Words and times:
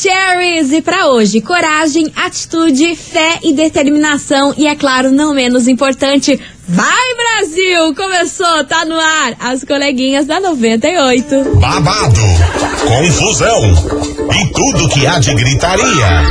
Maravicheries! 0.00 0.72
E 0.72 0.82
para 0.82 1.08
hoje, 1.08 1.40
coragem, 1.40 2.10
atitude, 2.16 2.96
fé 2.96 3.38
e 3.42 3.52
determinação. 3.52 4.54
E 4.56 4.66
é 4.66 4.74
claro, 4.74 5.10
não 5.10 5.34
menos 5.34 5.68
importante, 5.68 6.40
vai 6.66 7.14
Brasil! 7.16 7.94
Começou, 7.94 8.64
tá 8.64 8.84
no 8.84 8.98
ar, 8.98 9.34
as 9.38 9.62
coleguinhas 9.64 10.26
da 10.26 10.40
98. 10.40 11.56
Babado, 11.56 12.20
confusão 12.86 13.62
e 14.32 14.52
tudo 14.52 14.88
que 14.88 15.06
há 15.06 15.18
de 15.18 15.34
gritaria. 15.34 16.24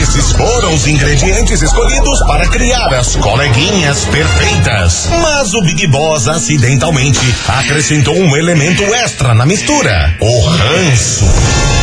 Esses 0.00 0.32
foram 0.32 0.74
os 0.74 0.86
ingredientes 0.86 1.62
escolhidos 1.62 2.20
para 2.26 2.46
criar 2.48 2.92
as 2.94 3.16
coleguinhas 3.16 4.04
perfeitas. 4.04 5.08
Mas 5.20 5.52
o 5.54 5.62
Big 5.62 5.86
Boss 5.88 6.28
acidentalmente 6.28 7.34
acrescentou 7.48 8.16
um 8.16 8.36
elemento 8.36 8.82
extra 8.94 9.34
na 9.34 9.46
mistura: 9.46 10.16
o 10.20 10.40
ranço. 10.48 11.75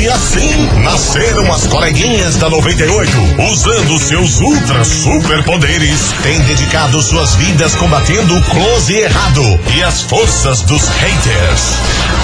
E 0.00 0.08
assim 0.08 0.68
nasceram 0.82 1.52
as 1.52 1.68
coleguinhas 1.68 2.36
da 2.36 2.50
98, 2.50 3.10
usando 3.52 3.98
seus 3.98 4.40
ultra 4.40 4.84
superpoderes, 4.84 6.12
têm 6.22 6.40
dedicado 6.42 7.00
suas 7.00 7.36
vidas 7.36 7.76
combatendo 7.76 8.36
o 8.36 8.42
close 8.42 8.92
e 8.92 9.00
errado 9.02 9.60
e 9.76 9.82
as 9.84 10.02
forças 10.02 10.62
dos 10.62 10.88
haters. 10.88 11.78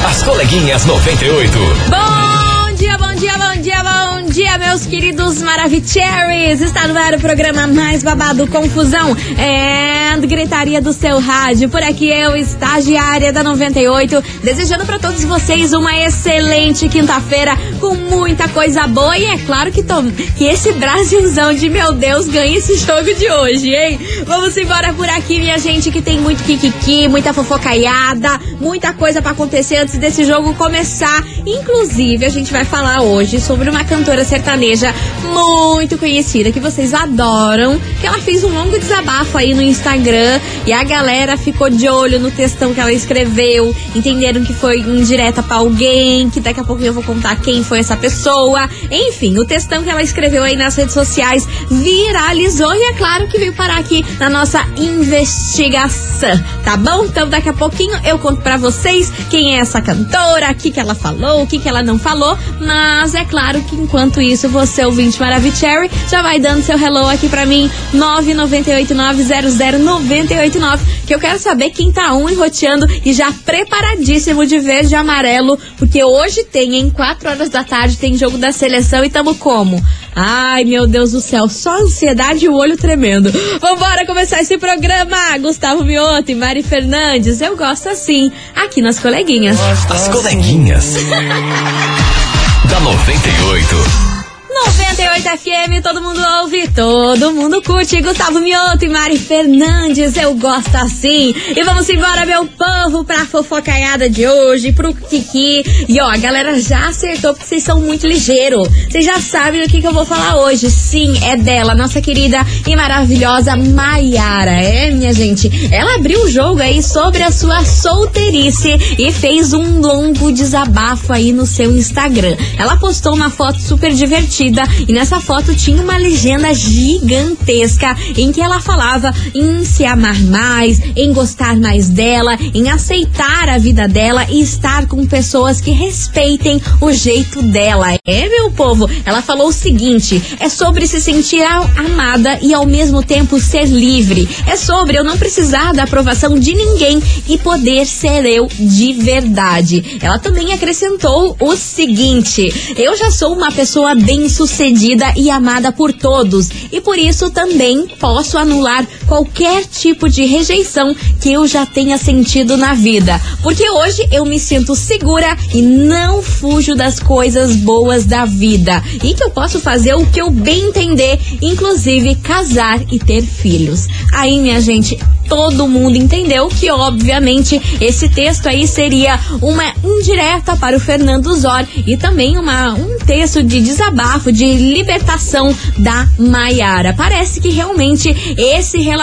As 0.05 0.23
coleguinhas 0.24 0.84
98. 0.84 1.59
Bom 1.88 2.74
dia, 2.74 2.98
bom 2.98 3.15
dia, 3.15 3.38
bom 3.38 3.62
dia, 3.62 3.82
bom 3.84 4.09
dia, 4.30 4.57
meus 4.59 4.87
queridos 4.87 5.43
Maravicheries! 5.43 6.61
Está 6.61 6.87
no 6.87 6.97
ar 6.97 7.15
o 7.15 7.21
programa 7.21 7.66
mais 7.66 8.05
babado 8.05 8.47
Confusão 8.47 9.16
é 9.37 9.91
gritaria 10.27 10.80
do 10.80 10.93
seu 10.93 11.18
rádio. 11.18 11.68
Por 11.68 11.82
aqui 11.82 12.09
eu, 12.09 12.37
estagiária 12.37 13.32
da 13.32 13.43
98, 13.43 14.23
desejando 14.43 14.85
para 14.85 14.99
todos 14.99 15.24
vocês 15.24 15.73
uma 15.73 15.96
excelente 15.99 16.88
quinta-feira 16.88 17.57
com 17.80 17.95
muita 17.95 18.49
coisa 18.49 18.87
boa 18.87 19.16
e 19.19 19.24
é 19.24 19.38
claro 19.38 19.73
que, 19.73 19.82
tô, 19.82 20.02
que 20.37 20.45
esse 20.45 20.73
Brasilzão 20.73 21.54
de 21.54 21.69
meu 21.69 21.93
Deus 21.93 22.29
ganha 22.29 22.57
esse 22.57 22.76
jogo 22.76 23.13
de 23.15 23.30
hoje, 23.30 23.74
hein? 23.74 23.99
Vamos 24.24 24.57
embora 24.57 24.93
por 24.93 25.09
aqui, 25.09 25.38
minha 25.38 25.59
gente, 25.59 25.91
que 25.91 26.01
tem 26.01 26.21
muito 26.21 26.43
kikiki, 26.45 27.09
muita 27.09 27.32
fofocaiada, 27.32 28.41
muita 28.61 28.93
coisa 28.93 29.23
para 29.23 29.33
acontecer 29.33 29.77
antes 29.77 29.97
desse 29.97 30.25
jogo 30.25 30.55
começar. 30.55 31.25
Inclusive, 31.47 32.25
a 32.25 32.29
gente 32.29 32.53
vai 32.53 32.65
falar 32.65 33.01
hoje 33.01 33.41
sobre 33.41 33.71
uma 33.71 33.85
cantora 33.85 34.25
sertaneja 34.25 34.95
muito 35.33 35.97
conhecida 35.97 36.53
que 36.53 36.61
vocês 36.61 36.93
adoram, 36.93 37.81
que 38.01 38.07
ela 38.07 38.19
fez 38.19 38.45
um 38.45 38.53
longo 38.53 38.79
desabafo 38.79 39.38
aí 39.38 39.55
no 39.55 39.63
Instagram 39.63 40.41
e 40.66 40.73
a 40.73 40.85
galera 40.85 41.37
ficou 41.37 41.71
de 41.71 41.88
olho 41.88 42.21
no 42.21 42.31
textão 42.31 42.75
que 42.75 42.81
ela 42.81 42.93
escreveu, 42.93 43.75
entenderam 43.95 44.43
que 44.45 44.53
foi 44.53 44.79
indireta 44.81 45.43
para 45.43 45.57
alguém, 45.57 46.29
que 46.29 46.41
daqui 46.41 46.61
a 46.61 46.65
pouco 46.65 46.83
eu 46.83 46.93
vou 46.93 47.03
contar 47.03 47.41
quem 47.41 47.65
foi 47.65 47.79
essa 47.79 47.97
pessoa. 47.97 48.69
Enfim, 48.91 49.38
o 49.38 49.45
textão 49.45 49.83
que 49.83 49.91
ela 49.91 50.03
escreveu 50.03 50.43
aí 50.43 50.57
nas 50.57 50.77
redes 50.77 50.93
sociais 50.93 51.47
viralizou 51.71 52.75
e 52.75 52.83
é 52.91 52.93
claro 52.95 53.27
que 53.29 53.38
veio 53.38 53.55
parar 53.55 53.79
aqui 53.79 54.05
na 54.19 54.29
nossa 54.29 54.66
investigação, 54.77 56.38
tá 56.65 56.77
bom? 56.77 57.05
Então 57.05 57.29
daqui 57.29 57.49
a 57.49 57.55
pouquinho 57.55 57.99
eu 58.05 58.19
conto 58.19 58.43
para 58.51 58.56
vocês. 58.56 59.12
Quem 59.30 59.54
é 59.54 59.60
essa 59.60 59.80
cantora, 59.80 60.51
o 60.51 60.54
que, 60.56 60.73
que 60.73 60.80
ela 60.80 60.93
falou, 60.93 61.40
o 61.40 61.46
que, 61.46 61.60
que 61.60 61.68
ela 61.68 61.84
não 61.84 61.96
falou, 61.96 62.37
mas 62.60 63.15
é 63.15 63.24
claro 63.24 63.62
que 63.62 63.76
enquanto 63.76 64.20
isso 64.20 64.48
você, 64.48 64.84
ouvinte 64.84 65.20
Maravicherry, 65.20 65.88
já 66.10 66.20
vai 66.20 66.41
dando 66.41 66.65
seu 66.65 66.76
hello 66.76 67.06
aqui 67.06 67.28
para 67.28 67.47
mim, 67.47 67.70
998900989, 67.94 70.81
que 71.06 71.15
eu 71.15 71.20
quero 71.20 71.38
saber 71.38 71.70
quem 71.70 71.92
tá 71.92 72.12
on 72.12 72.28
enroteando 72.28 72.88
e 73.04 73.12
já 73.12 73.31
preparadíssimo 73.31 74.44
de 74.44 74.59
verde 74.59 74.94
e 74.94 74.96
amarelo, 74.96 75.56
porque 75.78 76.02
hoje 76.02 76.42
tem, 76.42 76.75
em 76.75 76.91
4 76.91 77.28
horas 77.28 77.50
da 77.50 77.62
tarde, 77.62 77.98
tem 77.98 78.19
jogo 78.19 78.36
da 78.36 78.50
seleção 78.50 79.04
e 79.04 79.10
tamo 79.10 79.36
como? 79.36 79.80
Ai, 80.15 80.65
meu 80.65 80.87
Deus 80.87 81.12
do 81.12 81.21
céu, 81.21 81.48
só 81.48 81.81
ansiedade 81.82 82.44
e 82.44 82.48
o 82.48 82.54
olho 82.54 82.76
tremendo. 82.76 83.31
Vambora 83.60 84.06
começar 84.06 84.41
esse 84.41 84.59
programa! 84.59 85.16
Gustavo 85.38 85.84
Mioto 85.84 86.31
e 86.31 86.34
Mari 86.34 86.62
Fernandes, 86.62 87.41
eu 87.41 87.56
gosto 87.56 87.88
assim, 87.88 88.31
aqui 88.54 88.82
nas 88.82 88.99
coleguinhas. 88.99 89.59
As 89.60 90.09
coleguinhas. 90.09 90.94
da 92.69 92.81
98. 92.81 94.09
98 94.53 95.28
FM, 95.38 95.81
todo 95.81 96.03
mundo 96.03 96.21
ouve, 96.41 96.66
todo 96.69 97.33
mundo 97.33 97.62
curte. 97.62 98.03
Gustavo 98.03 98.41
Mioto 98.41 98.84
e 98.84 98.88
Mari 98.88 99.16
Fernandes, 99.16 100.16
eu 100.16 100.34
gosto 100.34 100.75
assim. 100.75 101.33
E 101.56 101.62
vamos 101.62 101.88
embora, 101.88 102.27
meu 102.27 102.44
povo, 102.47 103.05
pra 103.05 103.25
fofocaiada 103.25 104.11
de 104.11 104.27
hoje, 104.27 104.72
pro 104.72 104.93
Kiki. 104.93 105.87
E 105.88 106.00
ó, 106.00 106.11
a 106.11 106.16
galera 106.16 106.61
já 106.61 106.88
acertou 106.88 107.33
porque 107.33 107.47
vocês 107.47 107.62
são 107.62 107.81
muito 107.81 108.09
ligeiros. 108.09 108.69
Vocês 108.91 109.05
já 109.05 109.21
sabem 109.21 109.62
do 109.62 109.69
que, 109.69 109.81
que 109.81 109.87
eu 109.87 109.93
vou 109.93 110.05
falar 110.05 110.37
hoje. 110.41 110.69
Sim, 110.69 111.17
é 111.25 111.37
dela, 111.37 111.72
nossa 111.72 112.00
querida 112.00 112.44
e 112.67 112.75
maravilhosa 112.75 113.55
Maiara. 113.56 114.50
É, 114.50 114.91
minha 114.91 115.15
gente, 115.15 115.49
ela 115.72 115.94
abriu 115.94 116.25
o 116.25 116.28
jogo 116.28 116.61
aí 116.61 116.82
sobre 116.82 117.22
a 117.22 117.31
sua 117.31 117.65
solteirice 117.65 118.77
e 118.99 119.12
fez 119.12 119.53
um 119.53 119.81
longo 119.81 120.32
desabafo 120.32 121.12
aí 121.12 121.32
no 121.32 121.47
seu 121.47 121.71
Instagram. 121.71 122.37
Ela 122.59 122.77
postou 122.77 123.15
uma 123.15 123.31
foto 123.31 123.61
super 123.61 123.93
divertida 123.94 124.39
e 124.88 124.92
nessa 124.92 125.20
foto 125.20 125.54
tinha 125.54 125.82
uma 125.82 125.98
legenda 125.98 126.54
gigantesca 126.54 127.94
em 128.16 128.32
que 128.32 128.40
ela 128.40 128.58
falava 128.58 129.12
em 129.34 129.62
se 129.66 129.84
amar 129.84 130.18
mais, 130.20 130.80
em 130.96 131.12
gostar 131.12 131.58
mais 131.58 131.90
dela, 131.90 132.38
em 132.54 132.70
aceitar 132.70 133.50
a 133.50 133.58
vida 133.58 133.86
dela 133.86 134.26
e 134.30 134.40
estar 134.40 134.86
com 134.86 135.06
pessoas 135.06 135.60
que 135.60 135.70
respeitem 135.70 136.60
o 136.80 136.90
jeito 136.90 137.42
dela. 137.42 137.94
É, 138.06 138.28
meu 138.30 138.50
povo, 138.50 138.88
ela 139.04 139.20
falou 139.20 139.48
o 139.48 139.52
seguinte: 139.52 140.22
é 140.40 140.48
sobre 140.48 140.86
se 140.86 141.02
sentir 141.02 141.42
amada 141.42 142.38
e 142.40 142.54
ao 142.54 142.64
mesmo 142.64 143.02
tempo 143.02 143.38
ser 143.38 143.66
livre. 143.66 144.26
É 144.46 144.56
sobre 144.56 144.98
eu 144.98 145.04
não 145.04 145.18
precisar 145.18 145.74
da 145.74 145.82
aprovação 145.82 146.38
de 146.38 146.54
ninguém 146.54 147.02
e 147.28 147.36
poder 147.36 147.84
ser 147.84 148.24
eu 148.24 148.48
de 148.58 148.94
verdade. 148.94 149.98
Ela 150.00 150.18
também 150.18 150.54
acrescentou 150.54 151.36
o 151.38 151.54
seguinte: 151.56 152.74
eu 152.76 152.96
já 152.96 153.10
sou 153.10 153.34
uma 153.34 153.52
pessoa 153.52 153.94
bem 153.94 154.29
sucedida 154.30 155.12
e 155.16 155.28
amada 155.30 155.72
por 155.72 155.92
todos, 155.92 156.48
e 156.72 156.80
por 156.80 156.98
isso 156.98 157.30
também 157.30 157.86
posso 157.98 158.38
anular 158.38 158.86
qualquer 159.10 159.65
tipo 159.66 160.09
de 160.09 160.25
rejeição 160.25 160.94
que 161.21 161.32
eu 161.32 161.44
já 161.44 161.66
tenha 161.66 161.98
sentido 161.98 162.56
na 162.56 162.75
vida, 162.75 163.21
porque 163.43 163.69
hoje 163.69 164.06
eu 164.12 164.25
me 164.25 164.38
sinto 164.38 164.76
segura 164.76 165.37
e 165.53 165.60
não 165.60 166.22
fujo 166.22 166.76
das 166.76 167.00
coisas 167.00 167.56
boas 167.56 168.06
da 168.06 168.25
vida, 168.25 168.81
e 169.03 169.12
que 169.12 169.25
eu 169.25 169.31
posso 169.31 169.59
fazer 169.59 169.94
o 169.94 170.06
que 170.06 170.20
eu 170.20 170.31
bem 170.31 170.69
entender, 170.69 171.19
inclusive 171.43 172.15
casar 172.15 172.81
e 172.88 173.00
ter 173.00 173.22
filhos. 173.22 173.88
Aí, 174.12 174.41
minha 174.41 174.60
gente, 174.60 174.97
todo 175.31 175.69
mundo 175.69 175.97
entendeu 175.97 176.49
que, 176.49 176.69
obviamente, 176.70 177.62
esse 177.81 178.09
texto 178.09 178.49
aí 178.49 178.66
seria 178.66 179.19
uma 179.41 179.72
indireta 179.84 180.56
para 180.56 180.76
o 180.76 180.81
Fernando 180.81 181.32
Zor 181.34 181.65
e 181.87 181.97
também 181.97 182.37
uma, 182.37 182.75
um 182.75 182.99
texto 182.99 183.41
de 183.41 183.60
desabafo, 183.60 184.32
de 184.32 184.44
libertação 184.56 185.54
da 185.78 186.09
Maiara. 186.19 186.93
Parece 186.94 187.41
que 187.41 187.49
realmente 187.49 188.09
esse 188.37 188.78
relacionamento, 188.78 189.00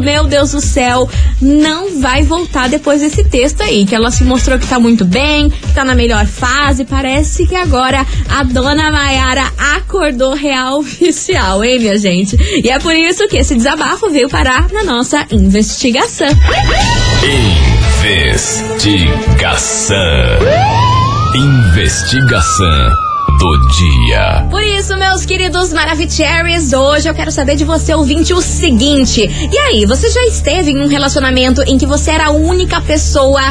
meu 0.00 0.24
Deus 0.24 0.52
do 0.52 0.60
céu, 0.60 1.08
não 1.40 2.00
vai 2.00 2.22
voltar 2.22 2.68
depois 2.68 3.00
desse 3.00 3.24
texto 3.24 3.62
aí, 3.62 3.84
que 3.84 3.94
ela 3.94 4.10
se 4.10 4.24
mostrou 4.24 4.58
que 4.58 4.66
tá 4.66 4.78
muito 4.78 5.04
bem, 5.04 5.50
que 5.50 5.72
tá 5.74 5.84
na 5.84 5.94
melhor 5.94 6.26
fase. 6.26 6.84
Parece 6.84 7.46
que 7.46 7.54
agora 7.54 8.06
a 8.28 8.42
dona 8.42 8.90
Maiara 8.90 9.52
acordou 9.76 10.34
real 10.34 10.80
oficial, 10.80 11.64
hein, 11.64 11.78
minha 11.78 11.98
gente? 11.98 12.36
E 12.62 12.70
é 12.70 12.78
por 12.78 12.94
isso 12.94 13.26
que 13.28 13.36
esse 13.36 13.54
desabafo 13.54 14.10
veio 14.10 14.28
parar 14.28 14.68
na 14.72 14.84
nossa 14.84 15.26
investigação. 15.30 16.28
Investigação. 18.02 19.96
Investigação 21.34 23.01
do 23.42 23.58
dia. 23.70 24.46
Por 24.48 24.62
isso, 24.62 24.96
meus 24.96 25.26
queridos 25.26 25.72
Maravicheries, 25.72 26.72
hoje 26.72 27.08
eu 27.08 27.14
quero 27.14 27.32
saber 27.32 27.56
de 27.56 27.64
você, 27.64 27.92
ouvinte, 27.92 28.32
o 28.32 28.40
seguinte. 28.40 29.28
E 29.52 29.58
aí, 29.58 29.84
você 29.84 30.08
já 30.10 30.22
esteve 30.26 30.70
em 30.70 30.78
um 30.78 30.86
relacionamento 30.86 31.60
em 31.62 31.76
que 31.76 31.84
você 31.84 32.12
era 32.12 32.26
a 32.26 32.30
única 32.30 32.80
pessoa 32.80 33.42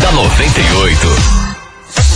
Da 0.00 0.12
98. 0.12 1.43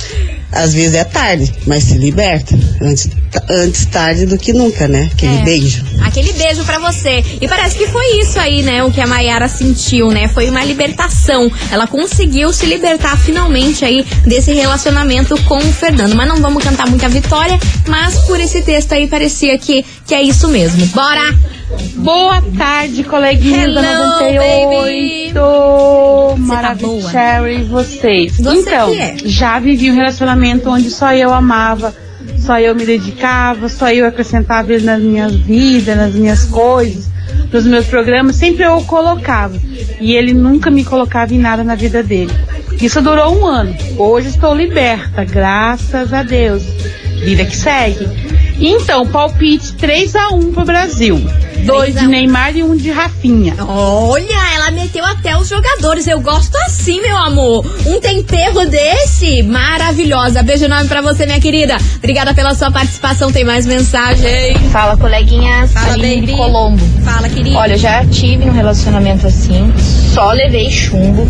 às 0.52 0.74
vezes 0.74 0.96
é 0.96 1.04
tarde, 1.04 1.54
mas 1.68 1.84
se 1.84 1.98
liberta. 1.98 2.58
Antes, 2.82 3.10
antes 3.50 3.86
tarde 3.86 4.26
do 4.26 4.38
que 4.38 4.52
nunca, 4.54 4.88
né? 4.88 5.10
Aquele 5.14 5.38
É. 5.38 5.44
beijo. 5.44 5.84
Aquele 6.02 6.34
beijo 6.34 6.64
pra 6.64 6.80
você. 6.80 7.24
E 7.40 7.48
parece 7.48 7.78
que 7.78 7.88
foi 7.88 8.20
isso 8.22 8.40
aí, 8.40 8.64
né? 8.64 8.84
O 8.84 8.92
que 8.92 9.00
a 9.02 9.06
Mayara 9.08 9.48
sentiu, 9.48 10.10
né? 10.10 10.28
Foi 10.28 10.50
uma 10.50 10.64
libertação. 10.64 11.52
Ela 11.72 11.86
conseguiu 11.88 12.52
se 12.52 12.66
libertar 12.66 13.18
finalmente 13.18 13.86
aí 13.86 14.06
desse 14.26 14.54
relacionamento 14.54 15.40
com 15.44 15.58
o 15.58 15.74
Fernando. 15.74 16.16
Mas 16.16 16.28
não 16.28 16.38
vamos 16.38 16.64
cantar 16.64 16.88
muita 16.88 17.08
vitória, 17.10 17.60
mas 17.88 18.16
por 18.26 18.40
esse 18.40 18.62
texto 18.62 18.94
aí 18.94 19.08
parecia 19.08 19.58
que, 19.58 19.86
que 20.08 20.14
é 20.16 20.22
isso 20.22 20.48
mesmo. 20.48 20.86
Bora! 20.88 21.38
Boa 21.98 22.42
tarde, 22.58 23.04
coleguinha 23.04 23.66
Hello, 23.66 23.76
da 23.76 24.20
baby. 24.20 25.32
98. 25.34 25.34
tá. 25.34 26.36
Maravilha, 26.38 27.52
e 27.52 27.64
vocês. 27.64 28.38
Você 28.38 28.60
então, 28.60 28.94
é. 28.94 29.16
já 29.24 29.60
vivi 29.60 29.92
um 29.92 29.96
relacionamento 29.96 30.68
onde 30.68 30.90
só 30.90 31.14
eu 31.14 31.32
amava, 31.32 31.94
só 32.40 32.60
eu 32.60 32.74
me 32.74 32.86
dedicava, 32.86 33.70
só 33.70 33.92
eu 33.92 34.08
acrescentava 34.08 34.74
ele 34.74 34.84
nas 34.84 35.00
minhas 35.00 35.36
vidas, 35.36 35.96
nas 35.96 36.16
minhas 36.16 36.46
coisas, 36.46 37.08
nos 37.54 37.66
meus 37.66 37.86
programas, 37.86 38.36
sempre 38.36 38.66
eu 38.66 38.78
o 38.78 38.86
colocava. 38.86 39.56
E 40.00 40.16
ele 40.16 40.34
nunca 40.34 40.72
me 40.72 40.84
colocava 40.84 41.36
em 41.36 41.40
nada 41.40 41.64
na 41.64 41.76
vida 41.76 42.02
dele. 42.02 42.34
Isso 42.82 43.00
durou 43.00 43.38
um 43.38 43.46
ano. 43.46 43.76
Hoje 43.96 44.30
estou 44.30 44.56
liberta, 44.56 45.24
graças 45.24 46.14
a 46.14 46.24
Deus. 46.24 46.64
Vida 47.24 47.46
que 47.46 47.56
segue. 47.56 48.08
Então, 48.60 49.06
palpite 49.06 49.74
3 49.74 50.16
a 50.16 50.30
1 50.30 50.52
pro 50.52 50.66
Brasil. 50.66 51.22
Dois 51.66 51.94
de. 51.96 52.08
Neymar 52.08 52.56
e 52.56 52.64
um 52.64 52.76
de 52.76 52.92
Rafinha. 52.92 53.56
Olha, 53.68 54.56
ela 54.56 54.72
meteu 54.72 55.04
até 55.06 55.38
os 55.38 55.48
jogadores. 55.48 56.08
Eu 56.08 56.20
gosto 56.20 56.56
assim, 56.66 57.02
meu 57.02 57.18
amor. 57.18 57.66
Um 57.86 58.00
tempero 58.00 58.68
desse, 58.70 59.44
maravilhosa. 59.44 60.42
Beijo 60.44 60.66
enorme 60.66 60.88
pra 60.88 61.02
você, 61.02 61.26
minha 61.26 61.40
querida. 61.40 61.78
Obrigada 61.98 62.34
pela 62.34 62.54
sua 62.56 62.72
participação. 62.72 63.32
Tem 63.32 63.44
mais 63.44 63.66
mensagem. 63.66 64.56
Fala, 64.72 64.98
coleguinhas. 64.98 65.72
Fala, 65.72 65.94
Aline 65.94 66.16
baby. 66.22 66.28
de 66.28 66.34
Colombo. 66.38 66.84
Fala, 67.04 67.30
querida. 67.30 67.58
Olha, 67.58 67.74
eu 67.74 67.78
já 67.78 68.06
tive 68.06 68.46
um 68.50 68.52
relacionamento 68.52 69.28
assim, 69.28 69.72
só 70.14 70.32
levei 70.32 70.70
chumbo. 70.72 71.28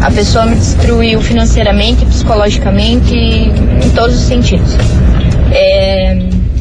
A 0.00 0.10
pessoa 0.10 0.44
me 0.44 0.56
destruiu 0.56 1.20
financeiramente, 1.20 2.04
psicologicamente, 2.04 3.14
em 3.14 3.90
todos 3.94 4.16
os 4.16 4.22
sentidos. 4.22 4.74
É, 5.50 6.18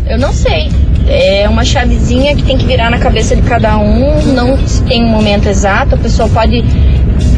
eu 0.08 0.18
não 0.18 0.32
sei. 0.32 0.70
É 1.08 1.48
uma 1.50 1.66
chavezinha 1.66 2.36
que 2.36 2.44
tem 2.44 2.58
que 2.58 2.66
virar 2.66 2.90
na 2.90 2.98
cabeça 2.98 3.36
de 3.36 3.42
cada 3.42 3.78
um. 3.78 4.22
Não 4.34 4.58
tem 4.88 5.04
um 5.04 5.10
momento 5.10 5.48
exato. 5.48 5.96
A 5.96 5.98
pessoa 5.98 6.30
pode 6.30 6.64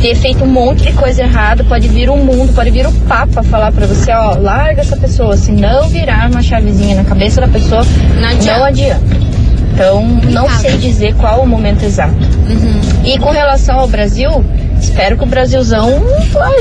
ter 0.01 0.15
feito 0.15 0.43
um 0.43 0.47
monte 0.47 0.83
de 0.83 0.93
coisa 0.93 1.23
errada, 1.23 1.63
pode 1.63 1.87
vir 1.87 2.09
o 2.09 2.17
mundo, 2.17 2.53
pode 2.53 2.69
vir 2.69 2.85
o 2.85 2.91
Papa 2.91 3.43
falar 3.43 3.71
pra 3.71 3.85
você, 3.87 4.11
ó, 4.11 4.35
larga 4.35 4.81
essa 4.81 4.95
pessoa. 4.95 5.35
Se 5.35 5.51
não 5.51 5.89
virar 5.89 6.29
uma 6.29 6.41
chavezinha 6.41 6.95
na 6.95 7.03
cabeça 7.03 7.41
da 7.41 7.47
pessoa, 7.47 7.83
Não 8.19 8.29
adianta. 8.29 8.59
não 8.59 8.65
adianta. 8.65 9.25
Então, 9.73 10.07
não 10.31 10.49
sei 10.49 10.77
dizer 10.77 11.15
qual 11.15 11.41
o 11.41 11.47
momento 11.47 11.83
exato. 11.83 12.15
E 13.03 13.19
com 13.19 13.31
relação 13.31 13.77
ao 13.77 13.87
Brasil, 13.89 14.29
espero 14.79 15.17
que 15.17 15.23
o 15.23 15.27
Brasilzão 15.27 16.01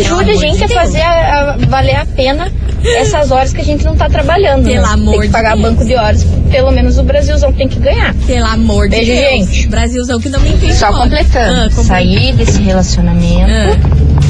ajude 0.00 0.32
a 0.32 0.36
gente 0.36 0.56
de 0.56 0.64
a 0.64 0.68
fazer 0.68 1.00
a, 1.02 1.50
a 1.52 1.56
valer 1.68 1.94
a 1.94 2.06
pena 2.06 2.50
essas 2.84 3.30
horas 3.30 3.52
que 3.52 3.60
a 3.60 3.64
gente 3.64 3.84
não 3.84 3.94
tá 3.94 4.08
trabalhando. 4.08 4.64
Pelo 4.64 4.82
né? 4.82 4.92
amor 4.92 5.12
Tem 5.12 5.20
que 5.22 5.28
pagar 5.28 5.56
banco 5.56 5.84
de 5.84 5.94
horas, 5.94 6.26
pelo 6.54 6.70
menos 6.70 6.98
o 6.98 7.02
Brasilzão 7.02 7.52
tem 7.52 7.66
que 7.66 7.80
ganhar. 7.80 8.14
Pelo 8.28 8.46
amor 8.46 8.88
de 8.88 8.94
Beijo, 8.94 9.10
Deus. 9.12 9.48
gente. 9.48 9.66
Brasilzão 9.68 10.20
que 10.20 10.28
não 10.28 10.38
me 10.38 10.50
entende. 10.50 10.74
Só 10.76 10.92
completando, 10.92 11.52
Ah, 11.52 11.62
completando. 11.64 11.82
saí 11.88 12.32
desse 12.32 12.62
relacionamento, 12.62 13.50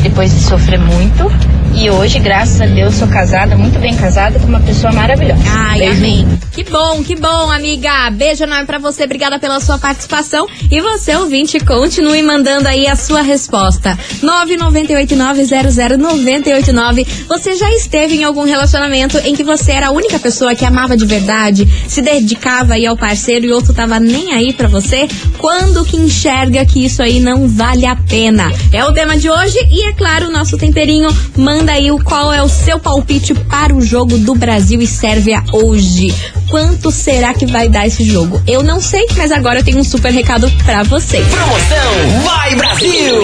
depois 0.03 0.33
de 0.33 0.41
sofrer 0.41 0.79
muito, 0.81 1.31
E 1.77 1.91
hoje, 1.91 2.21
graças 2.21 2.61
a 2.61 2.67
Deus, 2.67 2.95
sou 2.95 3.09
casada, 3.09 3.57
muito 3.57 3.81
bem 3.81 3.93
casada, 3.97 4.39
com 4.39 4.47
uma 4.47 4.61
pessoa 4.61 4.93
maravilhosa. 4.93 5.43
Ai, 5.47 5.81
Beijo. 5.81 5.97
amém. 5.99 6.25
Que 6.53 6.63
bom, 6.63 7.03
que 7.03 7.17
bom, 7.17 7.51
amiga. 7.51 8.09
Beijo 8.13 8.45
enorme 8.45 8.65
pra 8.65 8.79
você. 8.79 9.03
Obrigada 9.05 9.41
pela 9.41 9.59
sua 9.61 9.77
participação. 9.77 10.47
E 10.71 10.81
você, 10.81 11.17
ouvinte, 11.17 11.59
continue 11.59 12.23
mandando 12.23 12.69
aí 12.69 12.87
a 12.87 12.95
sua 12.95 13.23
resposta. 13.23 13.99
998900989. 14.23 17.05
Você 17.27 17.57
já 17.57 17.69
esteve 17.73 18.15
em 18.15 18.23
algum 18.23 18.45
relacionamento 18.45 19.19
em 19.19 19.35
que 19.35 19.43
você 19.43 19.73
era 19.73 19.89
a 19.89 19.91
única 19.91 20.21
pessoa 20.21 20.55
que 20.55 20.65
amava 20.65 20.97
de 20.97 21.05
verdade, 21.05 21.67
se 21.89 22.01
dedicava 22.01 22.75
aí 22.75 22.87
ao 22.87 22.97
parceiro 22.97 23.47
e 23.47 23.53
outro 23.53 23.75
tava 23.75 23.99
nem 23.99 24.33
aí 24.33 24.53
pra 24.53 24.69
você? 24.69 25.09
Quando 25.39 25.85
que 25.85 25.97
enxerga 25.97 26.65
que 26.65 26.85
isso 26.85 27.03
aí 27.03 27.19
não 27.19 27.49
vale 27.49 27.85
a 27.85 27.97
pena? 27.97 28.49
É 28.73 28.85
o 28.85 28.93
tema 28.93 29.17
de 29.19 29.29
hoje 29.29 29.59
e, 29.71 29.89
é 29.89 29.93
claro, 29.93 30.29
o 30.29 30.33
nosso 30.33 30.57
temperinho 30.57 31.09
manda 31.37 31.64
aí 31.73 31.91
o 31.91 32.03
qual 32.03 32.33
é 32.33 32.43
o 32.43 32.49
seu 32.49 32.79
palpite 32.79 33.35
para 33.35 33.75
o 33.75 33.81
jogo 33.81 34.19
do 34.19 34.35
Brasil 34.35 34.81
e 34.81 34.87
Sérvia 34.87 35.43
hoje. 35.53 36.15
Quanto 36.49 36.91
será 36.91 37.35
que 37.35 37.47
vai 37.47 37.69
dar 37.69 37.87
esse 37.87 38.05
jogo? 38.05 38.41
Eu 38.47 38.63
não 38.63 38.81
sei, 38.81 39.07
mas 39.17 39.33
agora 39.33 39.61
eu 39.61 39.65
tenho 39.65 39.79
um 39.79 39.85
super 39.85 40.13
recado 40.13 40.51
pra 40.65 40.83
vocês. 40.83 41.27
Promoção 41.27 42.23
Vai 42.25 42.55
Brasil! 42.55 43.21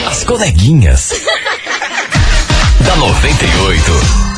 As 0.07 0.23
coleguinhas. 0.23 1.09
da 2.85 2.95
98. 2.95 4.29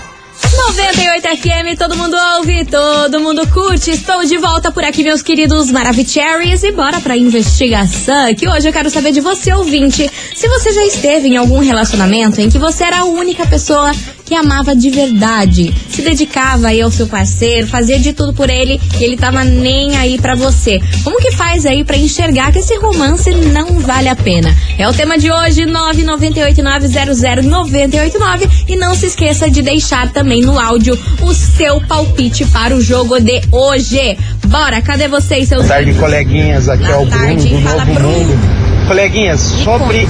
98 0.54 1.28
FM, 1.38 1.78
todo 1.78 1.98
mundo 1.98 2.16
ouve, 2.38 2.66
todo 2.66 3.20
mundo 3.20 3.48
curte. 3.48 3.92
Estou 3.92 4.24
de 4.24 4.38
volta 4.38 4.72
por 4.72 4.84
aqui, 4.84 5.04
meus 5.04 5.22
queridos 5.22 5.70
Maravicheries, 5.70 6.64
e 6.64 6.72
bora 6.72 7.02
pra 7.02 7.18
investigação. 7.18 8.34
Que 8.36 8.48
hoje 8.48 8.70
eu 8.70 8.74
quero 8.74 8.90
saber 8.90 9.12
de 9.12 9.20
você, 9.20 9.54
ouvinte, 9.54 10.10
se 10.34 10.48
você 10.48 10.72
já 10.72 10.86
esteve 10.86 11.28
em 11.28 11.38
algum 11.38 11.60
relacionamento 11.60 12.40
em 12.40 12.50
que 12.50 12.58
você 12.58 12.86
era 12.86 13.00
a 13.00 13.06
única 13.06 13.46
pessoa 13.46 13.92
que 14.32 14.36
amava 14.36 14.74
de 14.74 14.90
verdade, 14.90 15.76
se 15.90 16.02
dedicava 16.02 16.70
aí 16.70 16.80
ao 16.80 16.90
seu 16.90 17.06
parceiro, 17.06 17.68
fazia 17.68 18.00
de 18.00 18.14
tudo 18.14 18.34
por 18.34 18.50
ele 18.50 18.80
e 18.98 19.04
ele 19.04 19.18
tava 19.18 19.44
nem 19.44 19.98
aí 19.98 20.18
pra 20.18 20.36
você. 20.36 20.80
Como 21.04 21.20
que 21.20 21.34
faz 21.34 21.66
aí 21.66 21.84
pra 21.84 21.98
enxergar 21.98 22.54
que 22.54 22.60
esse 22.60 22.78
romance 22.78 23.30
não 23.30 23.82
vale 23.82 24.08
a 24.08 24.16
pena? 24.16 24.56
É 24.78 24.88
o 24.88 24.94
tema 24.94 25.18
de 25.18 25.30
hoje, 25.30 25.66
998900989 25.66 28.50
e 28.70 28.78
não 28.78 28.96
se 28.96 29.08
esqueça 29.08 29.52
de 29.52 29.62
deixar 29.62 30.14
também 30.14 30.40
no 30.40 30.58
áudio 30.58 30.98
o 31.22 31.34
seu 31.34 31.82
palpite 31.82 32.46
para 32.46 32.74
o 32.74 32.80
jogo 32.80 33.20
de 33.20 33.42
hoje. 33.52 34.18
Bora, 34.48 34.82
cadê 34.82 35.10
vocês, 35.10 35.50
seus 35.50 35.64
Boa 35.64 35.76
tarde, 35.76 35.94
coleguinhas. 35.96 36.70
Aqui 36.70 36.86
é 36.86 36.96
o 36.96 37.06
Boa 37.06 37.08
Bruno 37.08 37.22
tarde, 37.22 37.50
do 37.50 37.62
fala, 37.64 37.84
Novo 37.84 38.00
Bruno. 38.00 38.40
Coleguinhas, 38.88 39.42
sobre 39.42 40.08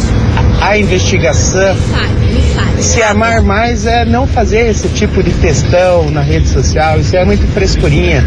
a, 0.61 0.77
investigação. 0.77 1.75
Se 2.81 3.01
amar 3.03 3.41
mais 3.41 3.85
é 3.85 4.03
não 4.05 4.25
fazer 4.25 4.69
esse 4.69 4.89
tipo 4.89 5.21
de 5.21 5.31
textão 5.33 6.09
na 6.09 6.21
rede 6.21 6.47
social, 6.49 6.99
isso 6.99 7.15
é 7.15 7.23
muito 7.23 7.45
frescurinha. 7.53 8.25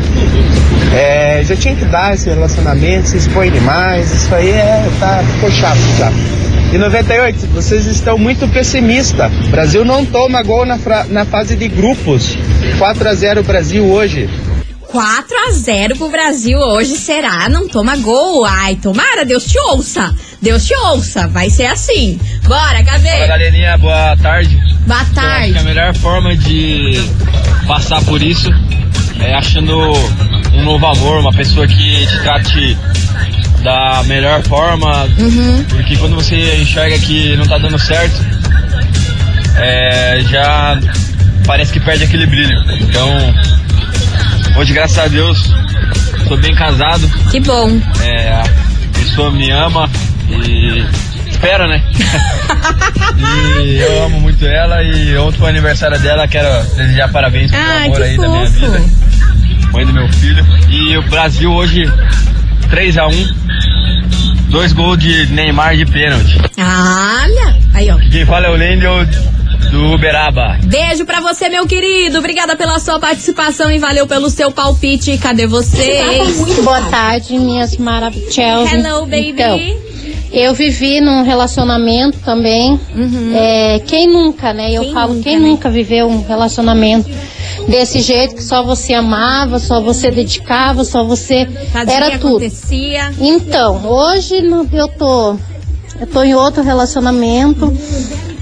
É, 0.95 1.43
já 1.45 1.57
tinha 1.57 1.75
que 1.75 1.85
dar 1.85 2.15
esse 2.15 2.29
relacionamento, 2.29 3.09
se 3.09 3.17
expõe 3.17 3.51
demais, 3.51 4.13
isso 4.13 4.35
aí 4.35 4.51
é, 4.51 4.89
tá, 5.01 5.23
ficou 5.35 5.51
chato 5.51 5.79
já. 5.99 6.13
E 6.73 6.79
98, 6.79 7.47
vocês 7.49 7.87
estão 7.87 8.17
muito 8.17 8.47
pessimistas. 8.49 9.31
Brasil 9.49 9.85
não 9.85 10.05
toma 10.05 10.43
gol 10.43 10.65
na, 10.65 10.79
na 11.09 11.25
fase 11.25 11.57
de 11.57 11.69
grupos. 11.69 12.37
4 12.79 13.09
a 13.09 13.15
0 13.15 13.43
Brasil 13.43 13.85
hoje. 13.85 14.29
4 14.95 15.37
a 15.49 15.51
0 15.53 15.97
pro 15.97 16.09
Brasil 16.09 16.59
hoje, 16.59 16.97
será? 16.97 17.49
Não 17.49 17.67
toma 17.67 17.97
gol? 17.97 18.45
Ai, 18.45 18.77
tomara, 18.77 19.25
Deus 19.25 19.45
te 19.45 19.59
ouça. 19.59 20.15
Deus 20.43 20.65
te 20.67 20.75
ouça, 20.77 21.27
vai 21.29 21.49
ser 21.51 21.67
assim. 21.67 22.21
Bora, 22.45 22.61
Fala 22.71 22.85
cadê? 22.85 23.27
galerinha, 23.27 23.79
boa 23.79 24.17
tarde. 24.17 24.57
Boa 24.87 24.99
Eu 24.99 25.03
acho 25.03 25.13
que 25.13 25.19
a 25.19 25.23
tarde. 25.23 25.63
melhor 25.65 25.95
forma 25.97 26.37
de 26.37 27.09
passar 27.67 28.03
por 28.05 28.23
isso 28.23 28.51
é 29.21 29.35
achando 29.35 29.75
um 30.53 30.63
novo 30.65 30.87
amor, 30.87 31.21
uma 31.21 31.33
pessoa 31.33 31.67
que 31.67 32.07
te 32.07 32.19
trate 32.23 32.77
da 33.63 34.03
melhor 34.05 34.43
forma, 34.43 35.05
Uhum. 35.19 35.65
porque 35.71 35.97
quando 35.97 36.15
você 36.17 36.57
enxerga 36.57 36.99
que 36.99 37.35
não 37.37 37.47
tá 37.47 37.57
dando 37.57 37.79
certo, 37.79 38.15
é, 39.57 40.21
já 40.29 40.79
parece 41.47 41.73
que 41.73 41.81
perde 41.81 42.05
aquele 42.05 42.27
brilho. 42.27 42.55
Então, 42.83 43.09
hoje, 44.59 44.75
graças 44.75 44.99
a 44.99 45.09
Deus, 45.09 45.51
tô 46.29 46.37
bem 46.37 46.55
casado, 46.55 47.09
Que 47.31 47.41
bom. 47.41 47.81
é, 48.03 48.29
a 48.33 48.45
pessoa 48.99 49.31
me 49.31 49.51
ama 49.51 49.89
e 50.29 50.85
espera, 51.29 51.67
né? 51.67 51.83
e 53.63 53.77
eu 53.77 54.05
amo 54.05 54.21
muito 54.21 54.45
ela 54.47 54.83
e 54.83 55.17
ontem 55.19 55.39
foi 55.39 55.47
o 55.47 55.51
aniversário 55.51 55.99
dela, 56.01 56.27
quero 56.27 56.49
desejar 56.77 57.11
parabéns 57.11 57.51
pelo 57.51 57.63
Ai, 57.63 57.87
amor 57.87 58.03
aí 58.03 58.17
da 58.17 58.29
minha 58.29 58.47
fofo. 58.47 58.61
vida, 58.73 58.85
mãe 59.73 59.87
do 59.87 59.93
meu 59.93 60.09
filho. 60.13 60.47
E 60.69 60.97
o 60.97 61.03
Brasil 61.03 61.53
hoje 61.53 61.85
3 62.71 62.99
a 62.99 63.07
1 63.07 63.11
dois 64.49 64.73
gols 64.73 64.99
de 64.99 65.27
Neymar 65.27 65.77
de 65.77 65.85
pênalti. 65.85 66.39
Olha. 66.57 67.59
Aí, 67.75 67.91
ó. 67.91 67.97
Quem 68.11 68.25
fala 68.25 68.47
é 68.47 68.51
o 68.51 68.55
Lendel 68.55 69.05
do 69.71 69.95
Uberaba. 69.95 70.59
Beijo 70.63 71.05
pra 71.05 71.21
você, 71.21 71.49
meu 71.49 71.67
querido. 71.67 72.19
Obrigada 72.19 72.55
pela 72.55 72.79
sua 72.79 73.01
participação 73.01 73.71
e 73.71 73.79
valeu 73.79 74.07
pelo 74.07 74.31
seu 74.31 74.53
palpite. 74.53 75.19
Cadê 75.19 75.47
você? 75.47 76.01
Boa 76.63 76.83
tarde, 76.83 77.37
minhas 77.37 77.77
maravilhosas. 77.77 78.73
Hello, 78.73 79.07
baby. 79.07 79.31
Então, 79.31 79.59
eu 80.35 80.53
vivi 80.55 81.01
num 81.01 81.23
relacionamento 81.23 82.19
também. 82.25 82.79
É, 83.35 83.79
quem 83.87 84.07
nunca, 84.07 84.53
né? 84.53 84.73
Eu 84.73 84.83
Quem 84.83 84.93
falo, 84.93 85.15
nunca, 85.15 85.23
quem 85.31 85.39
né? 85.39 85.49
nunca 85.49 85.71
viveu 85.71 86.07
um 86.09 86.23
relacionamento 86.27 87.09
desse 87.69 88.01
jeito 88.01 88.35
que 88.35 88.43
só 88.43 88.63
você 88.63 88.93
amava, 88.95 89.59
só 89.59 89.81
você 89.81 90.11
dedicava, 90.11 90.85
só 90.85 91.05
você 91.05 91.47
Fazia, 91.73 91.95
era 91.95 92.11
tudo. 92.19 92.37
acontecia. 92.37 93.11
Então, 93.21 93.87
hoje 93.87 94.35
eu 94.73 94.89
tô, 94.89 95.37
eu 96.01 96.07
tô 96.13 96.23
em 96.23 96.35
outro 96.35 96.63
relacionamento. 96.63 97.73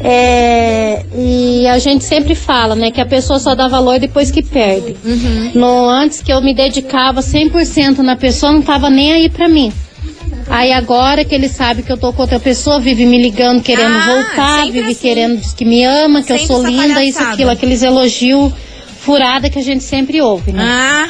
é, 0.01 1.05
e 1.17 1.67
a 1.69 1.79
gente 1.79 2.05
sempre 2.05 2.35
fala, 2.35 2.75
né, 2.75 2.91
que 2.91 3.01
a 3.01 3.07
pessoa 3.07 3.39
só 3.39 3.55
dá 3.55 3.69
valor 3.69 3.99
depois 4.01 4.31
que 4.31 4.43
perde. 4.43 4.97
No 5.55 5.89
antes 5.89 6.21
que 6.23 6.33
eu 6.33 6.41
me 6.41 6.55
dedicava 6.55 7.21
100% 7.21 7.99
na 7.99 8.17
pessoa, 8.17 8.51
não 8.53 8.63
tava 8.63 8.91
nem 8.91 9.13
aí 9.13 9.29
pra 9.29 9.49
mim. 9.49 9.73
Aí 10.55 10.71
agora 10.71 11.25
que 11.25 11.35
ele 11.35 11.49
sabe 11.49 11.83
que 11.83 11.91
eu 11.91 11.97
tô 11.97 12.13
com 12.13 12.21
outra 12.21 12.39
pessoa, 12.39 12.79
vive 12.79 13.07
me 13.07 13.21
ligando, 13.23 13.63
querendo 13.63 13.97
Ah, 13.97 14.05
voltar, 14.07 14.65
vive 14.67 14.81
assim. 14.91 14.95
querendo, 15.01 15.41
que 15.57 15.65
me 15.65 15.83
ama, 15.83 16.21
que 16.21 16.27
Sempre 16.29 16.43
eu 16.43 16.47
sou 16.47 16.63
linda, 16.67 17.03
isso, 17.03 17.23
aquilo, 17.23 17.49
aqueles 17.51 17.83
elogios 17.83 18.53
furada 19.01 19.49
que 19.49 19.59
a 19.59 19.63
gente 19.63 19.83
sempre 19.83 20.21
ouve, 20.21 20.53
né? 20.53 20.63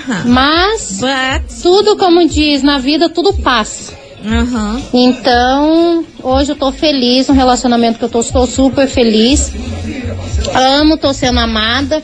Aham. 0.09 0.23
Mas 0.27 1.01
But. 1.01 1.61
tudo, 1.61 1.97
como 1.97 2.27
diz 2.29 2.63
na 2.63 2.79
vida, 2.79 3.09
tudo 3.09 3.35
passa. 3.35 3.93
Aham. 4.25 4.81
Então, 4.95 6.05
hoje 6.23 6.53
eu 6.53 6.57
tô 6.57 6.71
feliz 6.71 7.27
no 7.27 7.35
relacionamento 7.35 7.99
que 7.99 8.05
eu 8.05 8.09
tô, 8.09 8.21
estou 8.21 8.47
super 8.47 8.87
feliz. 8.87 9.53
Amo, 10.55 10.97
tô 10.97 11.13
sendo 11.13 11.41
amada 11.41 12.01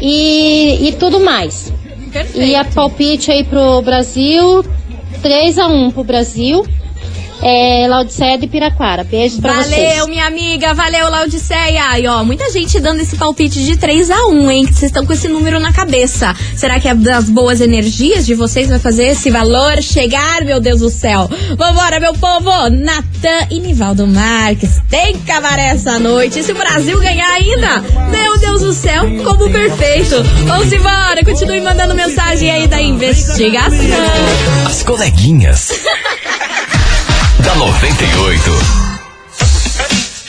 e, 0.00 0.78
e 0.88 0.92
tudo 0.92 1.18
mais. 1.18 1.72
Perfeito. 2.12 2.46
E 2.46 2.54
a 2.54 2.64
palpite 2.64 3.32
aí 3.32 3.42
pro 3.42 3.82
Brasil, 3.82 4.64
3 5.22 5.58
a 5.58 5.68
1 5.68 5.92
pro 5.92 6.04
Brasil. 6.04 6.62
É, 7.48 7.88
Laodiceia 7.88 8.36
de 8.36 8.46
Piraquara. 8.46 9.02
Beijo 9.04 9.40
pra 9.40 9.54
Valeu, 9.54 9.68
vocês. 9.70 10.06
minha 10.06 10.26
amiga. 10.26 10.74
Valeu, 10.74 11.08
Laudiceia. 11.08 11.98
E 11.98 12.06
ó, 12.06 12.22
muita 12.22 12.50
gente 12.50 12.78
dando 12.78 13.00
esse 13.00 13.16
palpite 13.16 13.64
de 13.64 13.76
3 13.76 14.10
a 14.10 14.26
1 14.26 14.50
hein? 14.50 14.66
Que 14.66 14.74
vocês 14.74 14.90
estão 14.90 15.06
com 15.06 15.12
esse 15.12 15.28
número 15.28 15.58
na 15.58 15.72
cabeça. 15.72 16.34
Será 16.54 16.78
que 16.78 16.88
é 16.88 16.94
das 16.94 17.30
boas 17.30 17.60
energias 17.60 18.26
de 18.26 18.34
vocês 18.34 18.68
vai 18.68 18.78
fazer 18.78 19.06
esse 19.06 19.30
valor 19.30 19.82
chegar, 19.82 20.44
meu 20.44 20.60
Deus 20.60 20.80
do 20.80 20.90
céu? 20.90 21.28
Vambora, 21.56 21.98
meu 21.98 22.12
povo! 22.14 22.50
Natan 22.70 23.46
e 23.50 23.60
Nivaldo 23.60 24.06
Marques. 24.06 24.80
Tem 24.90 25.18
cabaré 25.20 25.68
essa 25.68 25.98
noite. 25.98 26.40
E 26.40 26.42
se 26.42 26.52
o 26.52 26.54
Brasil 26.54 27.00
ganhar 27.00 27.30
ainda, 27.30 27.80
meu 28.10 28.38
Deus 28.38 28.60
do 28.60 28.72
céu, 28.74 29.04
como 29.24 29.50
perfeito. 29.50 30.22
Vamos 30.46 30.70
embora, 30.72 31.24
continue 31.24 31.60
mandando 31.60 31.94
mensagem 31.94 32.50
aí 32.50 32.66
da 32.66 32.80
investigação. 32.82 33.78
As 34.66 34.82
coleguinhas. 34.82 35.72
da 37.48 37.54
98. 37.54 38.87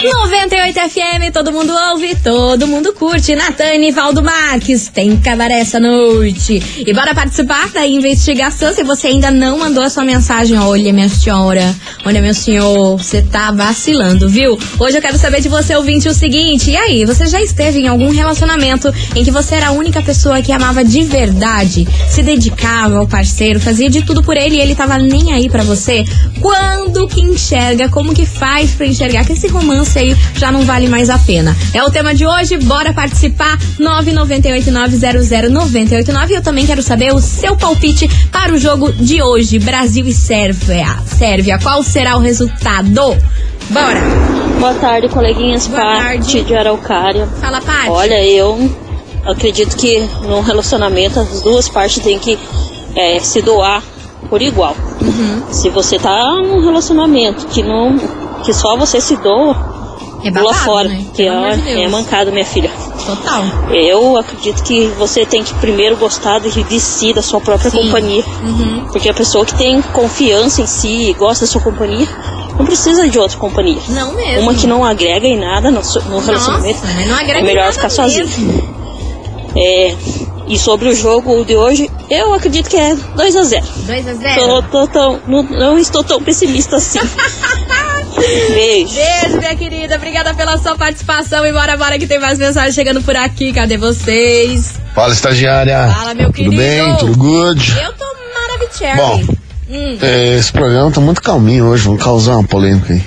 98 0.02 0.80
FM, 0.80 1.34
todo 1.34 1.52
mundo 1.52 1.74
ouve, 1.92 2.16
todo 2.24 2.66
mundo 2.66 2.94
curte. 2.94 3.36
Natane 3.36 3.92
Valdo 3.92 4.24
Marques, 4.24 4.88
tem 4.88 5.18
cabaré 5.18 5.60
essa 5.60 5.78
noite. 5.78 6.64
E 6.88 6.94
bora 6.94 7.14
participar 7.14 7.68
da 7.72 7.86
investigação. 7.86 8.74
Se 8.74 8.82
você 8.82 9.08
ainda 9.08 9.30
não 9.30 9.60
mandou 9.60 9.84
a 9.84 9.90
sua 9.90 10.06
mensagem, 10.06 10.58
olha, 10.58 10.94
minha 10.94 11.10
senhora, 11.10 11.76
olha, 12.06 12.22
meu 12.22 12.34
senhor, 12.34 12.96
você 12.98 13.22
tá 13.22 13.52
vacilando, 13.52 14.30
viu? 14.30 14.58
Hoje 14.80 14.98
eu 14.98 15.02
quero 15.02 15.18
saber 15.18 15.42
de 15.42 15.50
você, 15.50 15.76
ouvinte, 15.76 16.08
o 16.08 16.14
seguinte: 16.14 16.72
e 16.72 16.78
aí, 16.78 17.04
você 17.04 17.26
já 17.26 17.42
esteve 17.42 17.80
em 17.80 17.90
algum 17.90 18.10
relacionamento 18.10 18.90
em 19.14 19.26
que 19.26 19.32
você 19.32 19.56
era 19.56 19.68
a 19.68 19.72
única 19.72 20.02
pessoa 20.02 20.42
que 20.42 20.54
amava 20.54 20.82
de 20.82 21.04
verdade, 21.04 21.86
se 22.08 22.24
dedicava 22.24 23.00
ao 23.00 23.08
parceiro, 23.08 23.60
fazia 23.60 23.90
de 23.90 24.02
tudo 24.06 24.24
por 24.24 24.38
ele 24.38 24.56
e 24.56 24.62
ele 24.62 24.76
tava 24.76 24.98
nem 24.98 25.34
aí 25.34 25.50
pra 25.50 25.64
você? 25.64 26.06
Quando 26.40 27.06
que 27.10 27.20
enxerga, 27.20 27.90
como 27.90 28.14
que 28.14 28.26
faz 28.26 28.72
pra 28.72 28.86
enxergar 28.86 29.26
que 29.26 29.34
esse 29.34 29.48
romance 29.50 29.89
aí 29.98 30.16
já 30.36 30.52
não 30.52 30.64
vale 30.64 30.88
mais 30.88 31.10
a 31.10 31.18
pena? 31.18 31.56
É 31.74 31.84
o 31.84 31.90
tema 31.90 32.14
de 32.14 32.26
hoje, 32.26 32.58
bora 32.58 32.94
participar. 32.94 33.58
998900989. 33.80 36.32
Eu 36.32 36.44
também 36.44 36.66
quero 36.66 36.84
saber 36.84 37.14
o 37.14 37.20
seu 37.20 37.56
palpite 37.56 38.08
para 38.32 38.54
o 38.54 38.58
jogo 38.58 38.92
de 38.92 39.22
hoje, 39.22 39.58
Brasil 39.58 40.06
e 40.06 40.14
Sérvia. 40.14 40.98
Sérvia, 41.06 41.58
qual 41.58 41.82
será 41.82 42.18
o 42.18 42.20
resultado? 42.20 43.18
Bora! 43.70 44.02
Boa 44.60 44.74
tarde, 44.74 45.08
coleguinhas. 45.08 45.68
Boa 45.68 45.82
Parte 45.82 46.34
tarde. 46.34 46.42
de 46.42 46.56
Araucária. 46.56 47.28
Fala, 47.40 47.62
Paty. 47.62 47.90
Olha, 47.90 48.26
eu 48.26 48.70
acredito 49.26 49.78
que 49.78 50.00
num 50.24 50.42
relacionamento 50.42 51.20
as 51.20 51.42
duas 51.42 51.70
partes 51.70 52.04
têm 52.04 52.20
que 52.20 52.38
é, 52.96 53.20
se 53.20 53.42
doar 53.42 53.82
por 54.30 54.42
igual. 54.42 54.76
Uhum. 55.02 55.44
Se 55.52 55.70
você 55.70 55.98
tá 55.98 56.36
num 56.42 56.62
relacionamento 56.62 57.48
que 57.48 57.64
não 57.64 57.98
que 58.44 58.54
só 58.54 58.76
você 58.76 59.00
se 59.00 59.16
doa, 59.18 59.69
É 60.24 60.32
pula 60.32 60.52
babado, 60.52 60.66
fora, 60.66 60.90
né? 60.90 61.06
que 61.14 61.28
amor 61.28 61.58
de 61.58 61.70
é, 61.70 61.84
é 61.84 61.88
mancado, 61.88 62.32
minha 62.32 62.46
filha. 62.46 62.72
Total. 63.06 63.44
Eu 63.72 64.18
acredito 64.18 64.62
que 64.64 64.88
você 64.98 65.26
tem 65.26 65.44
que 65.44 65.54
primeiro 65.56 65.96
gostar 65.98 66.40
de, 66.40 66.80
si, 66.80 67.14
da 67.14 67.22
sua 67.22 67.40
própria 67.40 67.72
Sim. 67.72 67.78
companhia. 67.78 68.24
Uhum. 68.44 68.86
Porque 68.92 69.10
a 69.10 69.14
pessoa 69.14 69.46
que 69.46 69.56
tem 69.56 69.82
confiança 69.82 70.62
em 70.62 70.68
si 70.68 71.10
e 71.10 71.14
gosta 71.14 71.46
da 71.46 71.52
sua 71.52 71.62
companhia, 71.62 72.08
não 72.58 72.66
precisa 72.66 73.08
de 73.08 73.18
outra 73.18 73.38
companhia. 73.38 73.82
Não 73.90 74.14
mesmo. 74.14 74.42
Uma 74.44 74.54
que 74.54 74.68
não 74.68 74.84
agrega 74.84 75.26
em 75.26 75.40
nada 75.40 75.72
no, 75.72 75.82
no 75.82 76.20
relacionamento. 76.20 76.86
Nossa, 76.86 77.06
não 77.08 77.16
agrega 77.16 77.40
é 77.40 77.44
melhor 77.44 77.72
ficar 77.72 77.90
sozinho. 77.90 78.28
É, 79.56 79.96
e 80.48 80.58
sobre 80.60 80.90
o 80.90 80.96
jogo 80.96 81.44
de 81.46 81.56
hoje, 81.56 81.90
eu 82.10 82.34
acredito 82.34 82.70
que 82.70 82.78
é 82.78 82.96
2 82.96 83.36
a 83.36 83.44
0 83.44 83.66
2 83.86 84.08
a 84.08 84.14
0 84.14 84.42
Tô, 84.42 84.62
tô 84.64 84.88
tão, 84.88 85.20
não, 85.28 85.44
não 85.44 85.78
estou 85.78 86.04
tão 86.04 86.22
pessimista 86.22 86.76
assim. 86.76 87.00
Minha 89.50 89.58
querida. 89.58 89.96
Obrigada 89.96 90.32
pela 90.36 90.60
sua 90.60 90.76
participação. 90.76 91.44
E 91.44 91.52
bora, 91.52 91.76
bora 91.76 91.98
que 91.98 92.06
tem 92.06 92.20
mais 92.20 92.38
mensagens 92.38 92.76
chegando 92.76 93.02
por 93.02 93.16
aqui. 93.16 93.52
Cadê 93.52 93.78
vocês? 93.78 94.76
Fala, 94.94 95.12
estagiária. 95.12 95.88
Fala, 95.92 96.14
meu 96.14 96.28
Tudo 96.28 96.36
querido. 96.36 96.56
bem? 96.56 96.96
Tudo 96.98 97.18
good? 97.18 97.74
Eu 97.82 97.92
tô 97.94 98.06
maravilhosa. 98.36 98.96
Bom, 98.96 99.40
Hum, 99.72 99.98
é, 100.02 100.36
esse 100.36 100.52
programa 100.52 100.92
tá 100.92 101.00
muito 101.00 101.22
calminho 101.22 101.66
hoje, 101.66 101.84
vamos 101.86 102.04
causar 102.04 102.34
uma 102.34 102.44
polêmica 102.44 102.92
aí. 102.92 103.04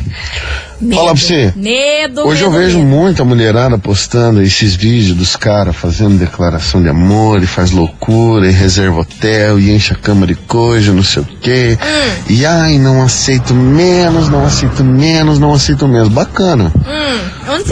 Medo. 0.83 0.97
Fala 0.97 1.15
pra 1.15 1.23
você. 1.23 1.53
Medo, 1.57 2.21
Hoje 2.27 2.43
eu 2.43 2.51
medo, 2.51 2.63
vejo 2.63 2.79
medo. 2.79 2.91
muita 2.91 3.25
mulherada 3.25 3.79
postando 3.79 4.43
esses 4.43 4.75
vídeos 4.75 5.17
dos 5.17 5.37
caras 5.37 5.77
fazendo 5.77 6.19
declaração 6.19 6.83
de 6.83 6.89
amor 6.89 7.43
e 7.43 7.47
faz 7.47 7.71
loucura 7.71 8.47
e 8.47 8.51
reserva 8.53 9.01
hotel 9.01 9.59
e 9.59 9.71
enche 9.71 9.93
a 9.93 9.97
cama 9.97 10.27
de 10.27 10.35
coisa, 10.35 10.93
não 10.93 11.03
sei 11.03 11.23
o 11.23 11.27
quê. 11.41 11.79
Hum. 11.81 12.23
E 12.29 12.45
ai, 12.47 12.79
não 12.79 13.03
aceito 13.03 13.55
menos, 13.55 14.29
não 14.29 14.45
aceito 14.45 14.85
menos, 14.85 15.39
não 15.39 15.53
aceito 15.55 15.87
menos. 15.89 16.09
Bacana. 16.09 16.73
Hum, 16.77 17.13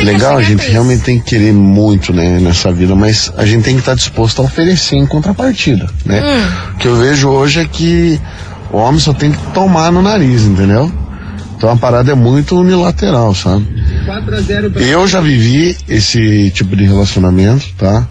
Legal, 0.05 0.37
a 0.37 0.43
gente 0.43 0.69
realmente 0.71 1.03
tem 1.03 1.19
que 1.19 1.31
querer 1.31 1.53
muito, 1.53 2.13
né, 2.13 2.39
nessa 2.41 2.71
vida, 2.73 2.95
mas 2.95 3.33
a 3.37 3.45
gente 3.45 3.65
tem 3.65 3.75
que 3.75 3.81
estar 3.81 3.95
disposto 3.95 4.41
a 4.41 4.45
oferecer 4.45 4.97
em 4.97 5.07
contrapartida, 5.07 5.89
né? 6.05 6.23
Hum. 6.23 6.73
O 6.75 6.77
que 6.79 6.89
eu 6.89 6.97
vejo 6.97 7.29
hoje 7.29 7.61
é 7.61 7.65
que 7.65 8.21
o 8.73 8.77
homem 8.79 9.01
só 9.01 9.13
tem 9.13 9.33
que 9.33 9.39
tomar 9.53 9.91
no 9.91 10.01
nariz, 10.03 10.43
entendeu? 10.43 10.91
Então 11.61 11.69
a 11.69 11.77
parada 11.77 12.11
é 12.11 12.15
muito 12.15 12.59
unilateral, 12.59 13.35
sabe? 13.35 13.67
Eu 14.83 15.07
já 15.07 15.21
vivi 15.21 15.77
esse 15.87 16.51
tipo 16.53 16.75
de 16.75 16.85
relacionamento, 16.87 17.67
tá? 17.77 18.09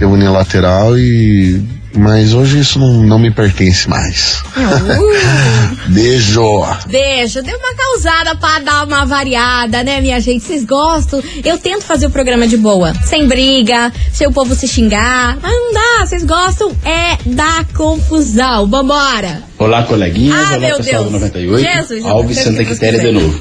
É 0.00 0.06
unilateral 0.06 0.96
e. 0.98 1.62
Mas 1.98 2.34
hoje 2.34 2.58
isso 2.60 2.78
não, 2.78 3.02
não 3.04 3.18
me 3.18 3.30
pertence 3.30 3.88
mais. 3.88 4.42
Uh, 4.54 5.88
Beijo! 5.88 6.62
Beijo, 6.88 7.42
deu 7.42 7.56
uma 7.56 7.74
causada 7.74 8.36
pra 8.36 8.58
dar 8.58 8.84
uma 8.86 9.06
variada, 9.06 9.82
né, 9.82 9.98
minha 10.02 10.20
gente? 10.20 10.44
Vocês 10.44 10.62
gostam? 10.66 11.22
Eu 11.42 11.56
tento 11.56 11.84
fazer 11.84 12.04
o 12.04 12.10
programa 12.10 12.46
de 12.46 12.58
boa, 12.58 12.92
sem 13.02 13.26
briga, 13.26 13.90
sem 14.12 14.26
o 14.26 14.32
povo 14.32 14.54
se 14.54 14.68
xingar. 14.68 15.38
Mas 15.40 15.50
não 15.50 15.72
dá, 15.72 16.04
vocês 16.04 16.22
gostam? 16.22 16.70
É 16.84 17.16
da 17.30 17.64
confusão. 17.74 18.66
Vambora! 18.66 19.42
Olá, 19.58 19.82
coleguinhas. 19.84 20.36
Ah, 20.36 20.48
Olá, 20.50 20.58
meu 20.58 20.76
pessoal 20.76 21.02
Deus. 21.04 21.12
do 21.14 21.18
98. 21.20 21.62
Jesus, 21.72 22.04
Alves 22.04 22.38
Santa 22.38 22.62
Quitéria 22.62 23.00
de 23.00 23.10
novo. 23.12 23.40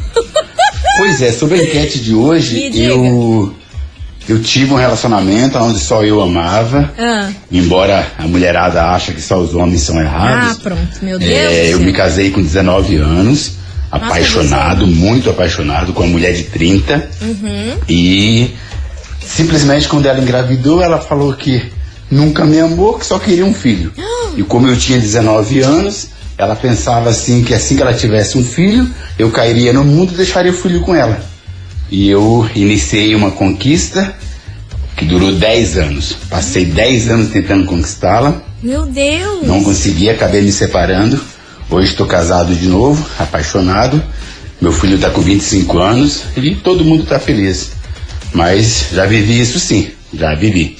pois 0.97 1.21
é, 1.21 1.33
sobre 1.33 1.59
a 1.59 1.63
enquete 1.63 1.99
de 1.99 2.13
hoje, 2.13 2.71
eu, 2.81 3.53
eu 4.27 4.41
tive 4.41 4.73
um 4.73 4.75
relacionamento 4.77 5.57
onde 5.57 5.79
só 5.79 6.03
eu 6.03 6.21
amava, 6.21 6.91
Ah, 6.97 7.29
embora 7.51 8.07
a 8.17 8.23
mulherada 8.27 8.83
acha 8.83 9.13
que 9.13 9.21
só 9.21 9.37
os 9.37 9.53
homens 9.53 9.81
são 9.81 9.97
ah 9.97 10.01
errados. 10.01 10.57
pronto, 10.57 10.99
meu 11.03 11.19
Deus. 11.19 11.31
É, 11.31 11.73
eu 11.73 11.79
me 11.79 11.93
casei 11.93 12.31
com 12.31 12.41
19 12.41 12.95
anos, 12.97 13.51
apaixonado, 13.91 14.87
muito 14.87 15.29
apaixonado, 15.29 15.93
com 15.93 16.03
uma 16.03 16.11
mulher 16.11 16.33
de 16.33 16.43
30. 16.43 17.09
Uhum. 17.21 17.77
E 17.87 18.55
simplesmente 19.25 19.87
quando 19.87 20.05
ela 20.05 20.19
engravidou, 20.19 20.81
ela 20.81 20.99
falou 20.99 21.33
que 21.33 21.71
nunca 22.09 22.45
me 22.45 22.59
amou, 22.59 22.97
que 22.97 23.05
só 23.05 23.19
queria 23.19 23.45
um 23.45 23.53
filho. 23.53 23.91
E 24.35 24.43
como 24.43 24.67
eu 24.67 24.77
tinha 24.77 24.99
19 24.99 25.61
anos, 25.61 26.07
ela 26.37 26.55
pensava 26.55 27.09
assim 27.09 27.43
que 27.43 27.53
assim 27.53 27.75
que 27.75 27.81
ela 27.81 27.93
tivesse 27.93 28.37
um 28.37 28.43
filho, 28.43 28.89
eu 29.17 29.29
cairia 29.31 29.71
no 29.71 29.83
mundo 29.83 30.13
e 30.13 30.17
deixaria 30.17 30.51
o 30.51 30.55
filho 30.55 30.81
com 30.81 30.93
ela. 30.93 31.21
E 31.89 32.09
eu 32.09 32.49
iniciei 32.55 33.13
uma 33.15 33.31
conquista 33.31 34.15
que 34.95 35.05
durou 35.05 35.31
10 35.31 35.77
anos. 35.77 36.17
Passei 36.29 36.65
10 36.65 37.09
anos 37.09 37.29
tentando 37.29 37.65
conquistá-la. 37.65 38.41
Meu 38.61 38.85
Deus. 38.85 39.45
Não 39.45 39.63
consegui, 39.63 40.09
acabei 40.09 40.41
me 40.41 40.51
separando. 40.51 41.19
Hoje 41.69 41.89
estou 41.89 42.05
casado 42.05 42.55
de 42.55 42.67
novo, 42.67 43.05
apaixonado. 43.19 44.01
Meu 44.61 44.71
filho 44.71 44.95
está 44.95 45.09
com 45.09 45.21
25 45.21 45.77
anos 45.77 46.23
e 46.37 46.55
todo 46.55 46.85
mundo 46.85 47.03
está 47.03 47.19
feliz. 47.19 47.71
Mas 48.33 48.87
já 48.91 49.05
vivi 49.05 49.39
isso 49.39 49.59
sim, 49.59 49.89
já 50.13 50.33
vivi. 50.35 50.77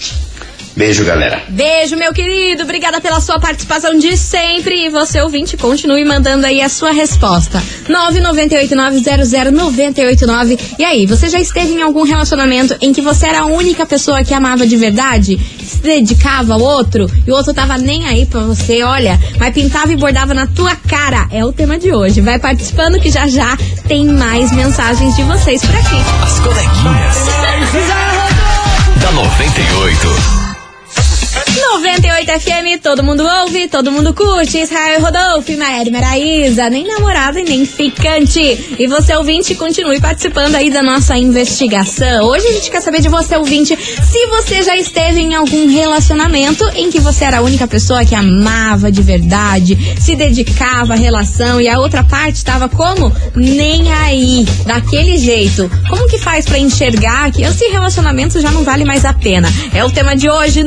Beijo, 0.76 1.06
galera. 1.06 1.42
Beijo, 1.48 1.96
meu 1.96 2.12
querido. 2.14 2.64
Obrigada 2.64 3.00
pela 3.00 3.22
sua 3.22 3.40
participação 3.40 3.98
de 3.98 4.18
sempre. 4.18 4.86
E 4.86 4.90
você, 4.90 5.22
ouvinte, 5.22 5.56
continue 5.56 6.04
mandando 6.04 6.46
aí 6.46 6.62
a 6.62 6.68
sua 6.68 6.92
resposta. 6.92 7.64
998900989. 7.88 10.60
E 10.78 10.84
aí, 10.84 11.06
você 11.06 11.30
já 11.30 11.40
esteve 11.40 11.72
em 11.72 11.82
algum 11.82 12.04
relacionamento 12.04 12.76
em 12.82 12.92
que 12.92 13.02
você 13.02 13.28
era 13.28 13.40
a 13.42 13.46
única 13.46 13.86
pessoa 13.86 14.22
que 14.22 14.34
amava 14.34 14.68
de 14.68 14.76
verdade? 14.76 15.40
Se 15.64 15.78
dedicava 15.78 16.56
ao 16.56 16.62
outro? 16.62 17.10
E 17.26 17.32
o 17.32 17.36
outro 17.36 17.54
tava 17.54 17.78
nem 17.78 18.06
aí 18.06 18.26
pra 18.26 18.42
você, 18.42 18.84
olha, 18.84 19.18
mas 19.40 19.54
pintava 19.54 19.94
e 19.94 19.96
bordava 19.96 20.34
na 20.34 20.46
tua 20.46 20.76
cara. 20.76 21.30
É 21.32 21.46
o 21.46 21.54
tema 21.54 21.80
de 21.80 21.94
hoje. 21.94 22.20
Vai 22.20 22.38
participando 22.38 23.00
que 23.00 23.10
já 23.10 23.26
já 23.28 23.58
tem 23.88 24.04
mais 24.06 24.52
mensagens 24.52 25.16
de 25.16 25.24
vocês 25.24 25.62
por 25.62 25.74
aqui. 25.74 25.96
As 26.22 26.38
coleguinhas. 26.42 27.16
da 29.02 29.12
98. 29.14 30.45
no. 31.56 31.65
98 31.76 32.32
FM, 32.40 32.82
todo 32.82 33.04
mundo 33.04 33.22
ouve, 33.42 33.68
todo 33.68 33.92
mundo 33.92 34.14
curte. 34.14 34.60
Israel 34.60 35.02
Rodolfo, 35.02 35.52
Maíra 35.58 35.92
Maraíza, 35.92 36.70
nem 36.70 36.88
namorada 36.88 37.42
e 37.42 37.44
nem 37.44 37.66
ficante. 37.66 38.76
E 38.80 38.88
você, 38.88 39.14
ouvinte, 39.14 39.54
continue 39.56 40.00
participando 40.00 40.56
aí 40.56 40.70
da 40.70 40.82
nossa 40.82 41.18
investigação. 41.18 42.28
Hoje 42.28 42.48
a 42.48 42.52
gente 42.54 42.72
quer 42.72 42.80
saber 42.80 43.02
de 43.02 43.10
você, 43.10 43.36
ouvinte, 43.36 43.76
se 43.76 44.28
você 44.28 44.64
já 44.64 44.78
esteve 44.78 45.20
em 45.20 45.36
algum 45.36 45.68
relacionamento 45.68 46.66
em 46.76 46.90
que 46.90 47.02
você 47.02 47.26
era 47.26 47.40
a 47.40 47.42
única 47.42 47.68
pessoa 47.68 48.06
que 48.06 48.16
amava 48.16 48.90
de 48.90 49.02
verdade, 49.02 49.78
se 50.00 50.16
dedicava 50.16 50.94
à 50.94 50.98
relação 50.98 51.60
e 51.60 51.68
a 51.68 51.78
outra 51.78 52.06
parte 52.06 52.38
estava 52.38 52.70
como? 52.70 53.12
Nem 53.36 53.92
aí, 53.92 54.46
daquele 54.66 55.18
jeito. 55.18 55.70
Como 55.90 56.08
que 56.08 56.18
faz 56.18 56.46
para 56.46 56.58
enxergar 56.58 57.34
que 57.34 57.44
esse 57.44 57.66
relacionamento 57.66 58.40
já 58.40 58.50
não 58.50 58.64
vale 58.64 58.86
mais 58.86 59.04
a 59.04 59.12
pena? 59.12 59.50
É 59.74 59.84
o 59.84 59.92
tema 59.92 60.16
de 60.16 60.30
hoje, 60.30 60.64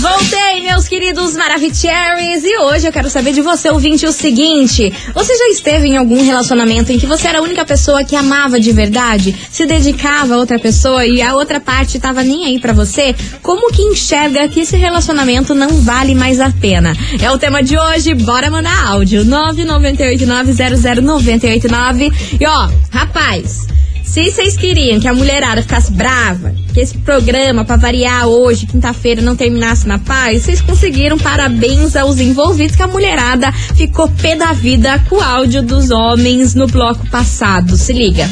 Voltei, 0.00 0.62
meus 0.62 0.88
queridos 0.88 1.36
Maravicheries, 1.36 2.42
e 2.42 2.58
hoje 2.58 2.88
eu 2.88 2.92
quero 2.92 3.08
saber 3.08 3.32
de 3.32 3.40
você, 3.40 3.70
ouvinte, 3.70 4.04
o 4.04 4.10
seguinte: 4.10 4.92
você 5.14 5.36
já 5.36 5.48
esteve 5.50 5.86
em 5.86 5.96
algum 5.96 6.20
relacionamento 6.24 6.90
em 6.90 6.98
que 6.98 7.06
você 7.06 7.28
era 7.28 7.38
a 7.38 7.42
única 7.42 7.64
pessoa 7.64 8.02
que 8.02 8.16
amava 8.16 8.58
de 8.58 8.72
verdade, 8.72 9.32
se 9.52 9.64
dedicava 9.64 10.34
a 10.34 10.38
outra 10.38 10.58
pessoa 10.58 11.06
e 11.06 11.22
a 11.22 11.36
outra 11.36 11.60
parte 11.60 12.00
tava 12.00 12.24
nem 12.24 12.46
aí 12.46 12.58
para 12.58 12.72
você? 12.72 13.14
Como 13.42 13.70
que 13.70 13.82
enxerga 13.82 14.48
que 14.48 14.58
esse 14.60 14.76
relacionamento 14.76 15.54
não 15.54 15.80
vale 15.82 16.16
mais 16.16 16.40
a 16.40 16.50
pena? 16.50 16.96
É 17.22 17.30
o 17.30 17.38
tema 17.38 17.62
de 17.62 17.78
hoje, 17.78 18.12
bora 18.12 18.50
mandar 18.50 18.88
áudio: 18.88 19.24
998900989. 19.24 22.12
E 22.40 22.44
ó, 22.44 22.68
rapaz. 22.90 23.68
Se 24.08 24.30
vocês 24.30 24.56
queriam 24.56 24.98
que 24.98 25.06
a 25.06 25.12
mulherada 25.12 25.60
ficasse 25.60 25.92
brava, 25.92 26.54
que 26.72 26.80
esse 26.80 26.96
programa, 26.96 27.62
para 27.62 27.76
variar 27.76 28.26
hoje, 28.26 28.66
quinta-feira, 28.66 29.20
não 29.20 29.36
terminasse 29.36 29.86
na 29.86 29.98
paz, 29.98 30.42
vocês 30.42 30.62
conseguiram. 30.62 31.18
Parabéns 31.18 31.94
aos 31.94 32.18
envolvidos, 32.18 32.74
que 32.74 32.82
a 32.82 32.86
mulherada 32.86 33.52
ficou 33.52 34.08
pé 34.08 34.34
da 34.34 34.54
vida 34.54 34.98
com 35.10 35.16
o 35.16 35.20
áudio 35.20 35.62
dos 35.62 35.90
homens 35.90 36.54
no 36.54 36.66
bloco 36.66 37.06
passado. 37.10 37.76
Se 37.76 37.92
liga. 37.92 38.28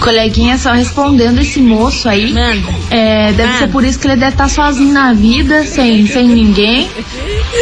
Coleguinha, 0.00 0.56
só 0.56 0.70
respondendo 0.72 1.40
esse 1.40 1.60
moço 1.60 2.08
aí. 2.08 2.32
Manda. 2.32 2.72
É, 2.90 3.32
deve 3.32 3.48
Manda. 3.48 3.58
ser 3.58 3.68
por 3.68 3.84
isso 3.84 3.98
que 3.98 4.06
ele 4.06 4.16
deve 4.16 4.32
estar 4.32 4.48
sozinho 4.48 4.92
na 4.92 5.12
vida, 5.12 5.66
sem, 5.66 6.06
sem 6.06 6.28
ninguém. 6.28 6.88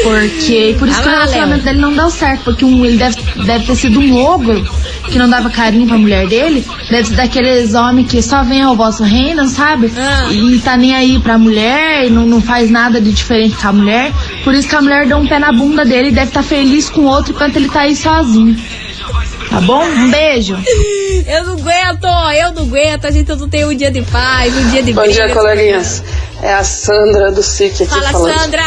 Porque. 0.02 0.76
Por 0.78 0.86
isso 0.86 1.02
que 1.02 1.08
o 1.08 1.10
relacionamento 1.10 1.64
Léo. 1.64 1.74
dele 1.74 1.80
não 1.80 1.94
deu 1.94 2.10
certo. 2.10 2.44
Porque 2.44 2.64
um, 2.64 2.84
ele 2.84 2.98
deve, 2.98 3.16
deve 3.46 3.64
ter 3.64 3.76
sido 3.76 3.98
um 3.98 4.14
ogro 4.14 4.62
que 5.08 5.18
não 5.18 5.28
dava 5.28 5.50
carinho 5.50 5.86
pra 5.86 5.98
mulher 5.98 6.26
dele. 6.26 6.64
Deve 6.90 7.08
ser 7.08 7.14
daqueles 7.16 7.74
homens 7.74 8.10
que 8.10 8.22
só 8.22 8.42
vem 8.42 8.62
ao 8.62 8.76
vosso 8.76 9.02
reino, 9.02 9.46
sabe? 9.48 9.92
Ah. 9.96 10.28
E 10.32 10.58
tá 10.60 10.76
nem 10.76 10.94
aí 10.94 11.18
pra 11.18 11.36
mulher 11.38 12.06
e 12.06 12.10
não, 12.10 12.26
não 12.26 12.40
faz 12.40 12.70
nada 12.70 13.00
de 13.00 13.12
diferente 13.12 13.56
com 13.56 13.68
a 13.68 13.72
mulher. 13.72 14.12
Por 14.44 14.54
isso 14.54 14.68
que 14.68 14.76
a 14.76 14.80
mulher 14.82 15.06
deu 15.06 15.16
um 15.16 15.26
pé 15.26 15.38
na 15.38 15.52
bunda 15.52 15.84
dele 15.84 16.08
e 16.08 16.12
deve 16.12 16.28
estar 16.28 16.42
feliz 16.42 16.88
com 16.88 17.02
o 17.02 17.06
outro 17.06 17.32
enquanto 17.32 17.56
ele 17.56 17.68
tá 17.68 17.80
aí 17.80 17.96
sozinho. 17.96 18.56
Tá 19.50 19.60
bom? 19.62 19.82
Um 19.82 20.10
beijo. 20.10 20.56
Eu 21.26 21.44
não 21.44 21.54
aguento, 21.54 22.04
eu 22.40 22.52
não 22.54 22.62
aguento. 22.62 23.04
A 23.04 23.10
gente 23.10 23.28
não 23.34 23.48
tem 23.48 23.64
um 23.66 23.74
dia 23.74 23.90
de 23.90 24.00
paz, 24.02 24.54
um 24.56 24.70
dia 24.70 24.82
de 24.82 24.92
Bom 24.92 25.02
briga. 25.02 25.26
dia, 25.26 25.34
coleguinhas. 25.34 26.02
É 26.42 26.54
a 26.54 26.64
Sandra 26.64 27.30
do 27.30 27.42
SIC 27.42 27.82
aqui 27.82 27.86
Fala, 27.86 28.10
falando. 28.10 28.38
Sandra. 28.40 28.62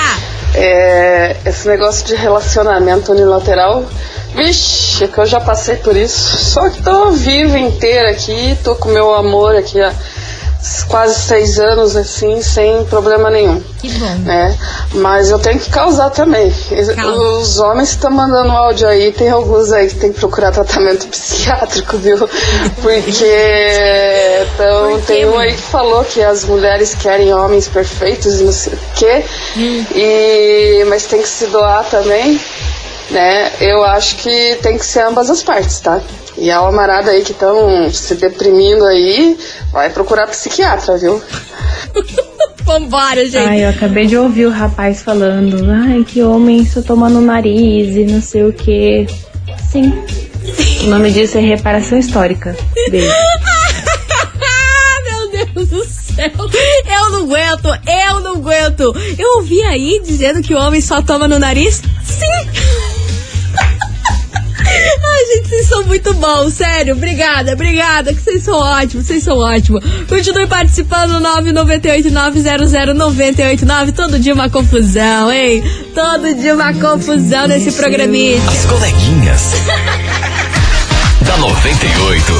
É, 0.54 1.38
esse 1.45 1.67
negócio 1.67 2.06
de 2.06 2.15
relacionamento 2.15 3.12
unilateral, 3.13 3.89
vixe, 4.36 5.04
é 5.04 5.08
que 5.08 5.17
eu 5.17 5.26
já 5.26 5.39
passei 5.39 5.78
por 5.78 5.96
isso. 5.96 6.38
Só 6.38 6.70
que 6.70 6.82
tô 6.82 7.12
viva 7.12 7.58
inteira 7.58 8.10
aqui, 8.12 8.58
tô 8.63 8.76
com 8.76 8.89
meu 8.89 9.13
amor 9.13 9.56
aqui 9.56 9.82
há 9.82 9.94
quase 10.88 11.15
seis 11.20 11.60
anos, 11.60 11.96
assim, 11.96 12.41
sem 12.41 12.86
problema 12.86 13.30
nenhum. 13.30 13.62
Que 13.80 13.89
bom. 13.89 14.15
né? 14.20 14.56
Mas 14.94 15.32
eu 15.32 15.39
tenho 15.39 15.60
que 15.60 15.70
causar 15.70 16.12
também. 16.12 16.54
Os 17.39 17.60
homens 17.60 17.89
que 17.89 17.96
estão 17.96 18.12
mandando 18.12 18.52
áudio 18.52 18.88
aí, 18.88 19.12
tem 19.12 19.30
alguns 19.30 19.72
aí 19.72 19.88
que 19.88 19.96
tem 19.96 20.13
que 20.13 20.20
procurar 20.20 20.52
tratamento 20.52 21.08
psiquiátrico, 21.10 21.98
viu? 21.98 22.17
Porque 22.82 23.26
então, 24.54 25.02
tem 25.08 25.26
um 25.26 25.38
aí 25.38 25.54
que 25.54 25.62
falou 25.62 26.04
que 26.04 26.22
as 26.22 26.44
mulheres 26.46 26.94
querem 26.94 27.34
homens 27.34 27.67
perfeitos 27.67 28.39
e 28.39 28.44
não 28.44 28.52
sei 28.52 28.74
o 28.74 28.80
quê. 28.96 29.26
E, 29.96 30.86
mas 30.88 31.06
tem 31.06 31.22
que 31.22 31.28
se 31.28 31.48
doar 31.48 31.84
também, 31.89 32.39
né? 33.12 33.52
Eu 33.60 33.84
acho 33.84 34.17
que 34.17 34.58
tem 34.62 34.78
que 34.78 34.86
ser 34.86 35.02
ambas 35.02 35.30
as 35.30 35.43
partes, 35.43 35.80
tá? 35.80 36.02
E 36.38 36.50
a 36.50 36.60
amarada 36.60 37.12
aí 37.12 37.24
que 37.24 37.32
estão 37.32 37.89
se 37.91 38.15
deprimindo 38.15 38.86
aí, 38.86 39.38
vai 39.71 39.89
procurar 39.89 40.28
psiquiatra, 40.28 40.97
viu? 40.97 41.21
Vambora, 42.63 43.24
gente. 43.26 43.38
Ai, 43.38 43.65
eu 43.65 43.69
acabei 43.69 44.06
de 44.06 44.17
ouvir 44.17 44.45
o 44.45 44.52
rapaz 44.52 45.02
falando, 45.02 45.65
ai, 45.69 46.04
que 46.04 46.21
homem 46.24 46.65
só 46.65 46.82
toma 46.82 47.10
no 47.10 47.21
nariz 47.21 47.95
e 47.95 48.06
não 48.06 48.21
sei 48.21 48.43
o 48.43 48.54
que. 48.54 49.08
Sim. 49.69 49.93
O 50.84 50.88
nome 50.88 51.12
disso 51.12 51.38
é 51.38 51.41
reparação 51.41 51.97
histórica. 51.97 52.56
Beijo. 52.89 53.08
Meu 55.04 55.45
Deus 55.45 55.67
do 55.69 55.86
céu. 55.86 56.32
Eu 56.86 57.10
não 57.12 57.24
aguento, 57.24 57.67
eu 57.88 58.19
não 58.21 58.36
aguento. 58.36 58.93
Eu 59.17 59.38
ouvi 59.38 59.62
aí 59.63 60.02
dizendo 60.04 60.41
que 60.41 60.54
o 60.54 60.58
homem 60.58 60.82
só 60.82 61.02
toma 61.02 61.28
no 61.28 61.39
nariz? 61.39 61.82
Sim. 62.04 62.51
Ai, 65.04 65.26
gente, 65.26 65.50
vocês 65.50 65.65
são 65.67 65.84
muito 65.84 66.13
bons, 66.15 66.54
sério. 66.54 66.96
Obrigada, 66.96 67.54
obrigada, 67.54 68.12
que 68.13 68.22
vocês 68.22 68.44
são 68.44 68.56
ótimos, 68.56 69.06
vocês 69.06 69.24
são 69.24 69.38
ótimos. 69.38 69.84
Continue 70.08 70.48
participando, 70.48 71.22
998-900-989. 71.22 73.94
Todo 73.94 74.17
dia 74.20 74.34
uma 74.34 74.50
confusão, 74.50 75.32
hein? 75.32 75.63
Todo 75.94 76.34
dia 76.34 76.56
uma 76.56 76.74
confusão 76.74 77.48
nesse 77.48 77.72
programinha. 77.74 78.41
As 78.48 78.65
coleguinhas. 78.65 79.52
da 81.26 81.38
98. 81.38 82.34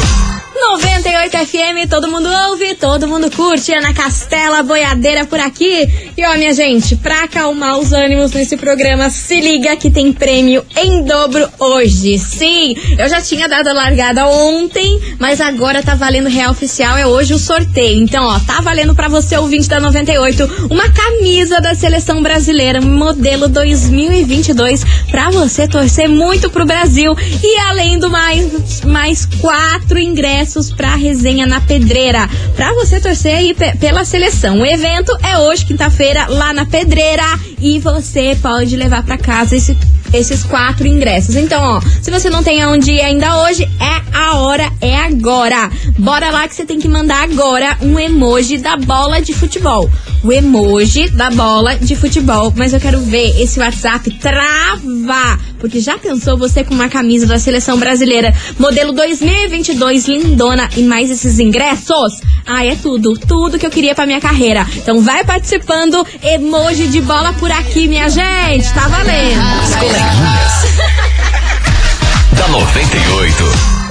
98 0.54 0.91
FM, 1.12 1.90
todo 1.90 2.08
mundo 2.08 2.30
ouve, 2.50 2.76
todo 2.76 3.08
mundo 3.08 3.30
curte. 3.32 3.74
Ana 3.74 3.94
Castela, 3.94 4.64
boiadeira 4.64 5.26
por 5.26 5.40
aqui. 5.40 5.88
E 6.18 6.24
ó, 6.24 6.38
minha 6.38 6.54
gente, 6.54 6.96
pra 6.96 7.24
acalmar 7.24 7.78
os 7.80 7.92
ânimos 7.92 8.32
nesse 8.32 8.56
programa, 8.56 9.10
se 9.10 9.40
liga 9.42 9.76
que 9.76 9.92
tem 9.92 10.14
prêmio 10.14 10.66
em 10.76 11.04
dobro 11.04 11.50
hoje. 11.60 12.18
Sim, 12.18 12.76
eu 12.98 13.10
já 13.10 13.22
tinha 13.22 13.50
dado 13.50 13.68
a 13.68 13.74
largada 13.74 14.28
ontem, 14.28 15.00
mas 15.20 15.42
agora 15.42 15.84
tá 15.84 15.96
valendo 15.96 16.30
real 16.30 16.52
oficial, 16.52 16.98
é 16.98 17.06
hoje 17.06 17.34
o 17.34 17.40
sorteio. 17.40 18.02
Então, 18.02 18.24
ó, 18.24 18.40
tá 18.40 18.62
valendo 18.62 18.96
pra 18.96 19.08
você, 19.08 19.38
ouvinte 19.38 19.68
da 19.68 19.80
98, 19.80 20.68
uma 20.70 20.90
camisa 20.90 21.60
da 21.60 21.76
seleção 21.76 22.22
brasileira, 22.24 22.80
modelo 22.80 23.48
2022, 23.50 24.84
pra 25.10 25.30
você 25.30 25.68
torcer 25.68 26.08
muito 26.08 26.50
pro 26.50 26.66
Brasil. 26.66 27.16
E 27.44 27.60
além 27.62 28.00
do 28.00 28.10
mais, 28.10 28.82
mais 28.82 29.26
quatro 29.26 30.00
ingressos 30.00 30.72
pra 30.72 31.01
resenha 31.02 31.46
na 31.46 31.60
Pedreira, 31.60 32.30
pra 32.56 32.74
você 32.74 33.00
torcer 33.02 33.36
aí 33.36 33.54
pe- 33.54 33.76
pela 33.78 34.06
seleção. 34.06 34.60
O 34.62 34.66
evento 34.66 35.12
é 35.24 35.38
hoje, 35.40 35.66
quinta-feira, 35.66 36.28
lá 36.28 36.54
na 36.54 36.66
Pedreira, 36.66 37.24
e 37.60 37.80
você 37.80 38.38
pode 38.42 38.76
levar 38.76 39.04
pra 39.04 39.18
casa 39.18 39.56
esse 39.56 39.76
esses 40.14 40.44
quatro 40.44 40.86
ingressos. 40.86 41.38
Então, 41.38 41.64
ó, 41.64 41.82
se 42.02 42.12
você 42.12 42.30
não 42.30 42.44
tem 42.44 42.62
aonde 42.62 42.92
ir 42.92 43.00
ainda 43.00 43.44
hoje, 43.44 43.64
é 43.80 44.02
a 44.14 44.36
hora, 44.40 44.70
é 44.82 44.98
agora. 44.98 45.72
Bora 45.98 46.30
lá 46.30 46.50
que 46.50 46.54
você 46.56 46.66
tem 46.66 46.80
que 46.80 46.88
mandar 46.90 47.24
agora 47.24 47.78
um 47.82 47.98
emoji 47.98 48.58
da 48.58 48.76
bola 48.76 49.22
de 49.22 49.34
futebol. 49.34 49.90
O 50.24 50.32
emoji 50.32 51.10
da 51.10 51.30
bola 51.30 51.76
de 51.76 51.96
futebol. 51.96 52.54
Mas 52.56 52.74
eu 52.74 52.80
quero 52.80 53.00
ver 53.02 53.42
esse 53.42 53.60
WhatsApp 53.60 54.10
travar. 54.20 55.40
Porque 55.60 55.80
já 55.80 55.98
pensou 55.98 56.38
você 56.38 56.64
com 56.64 56.74
uma 56.74 56.90
camisa 56.90 57.26
da 57.26 57.38
seleção 57.40 57.78
brasileira, 57.78 58.34
modelo 58.58 58.92
2022, 58.94 60.08
lindona, 60.08 60.70
e 60.76 60.82
mais 60.82 61.10
esses 61.12 61.40
ingressos? 61.40 62.20
Ah, 62.46 62.66
é 62.66 62.76
tudo, 62.76 63.14
tudo 63.14 63.60
que 63.60 63.66
eu 63.66 63.70
queria 63.70 63.94
pra 63.94 64.06
minha 64.06 64.20
carreira. 64.20 64.68
Então 64.76 65.02
vai 65.02 65.24
participando, 65.24 66.06
emoji 66.24 66.88
de 66.88 67.02
bola 67.02 67.34
por 67.34 67.52
aqui, 67.52 67.88
minha 67.88 68.10
gente. 68.10 68.74
Tá 68.74 68.88
valendo. 68.88 69.42
As 69.64 69.76
coleguinhas. 69.76 70.52
da 72.34 72.48
98. 72.48 73.44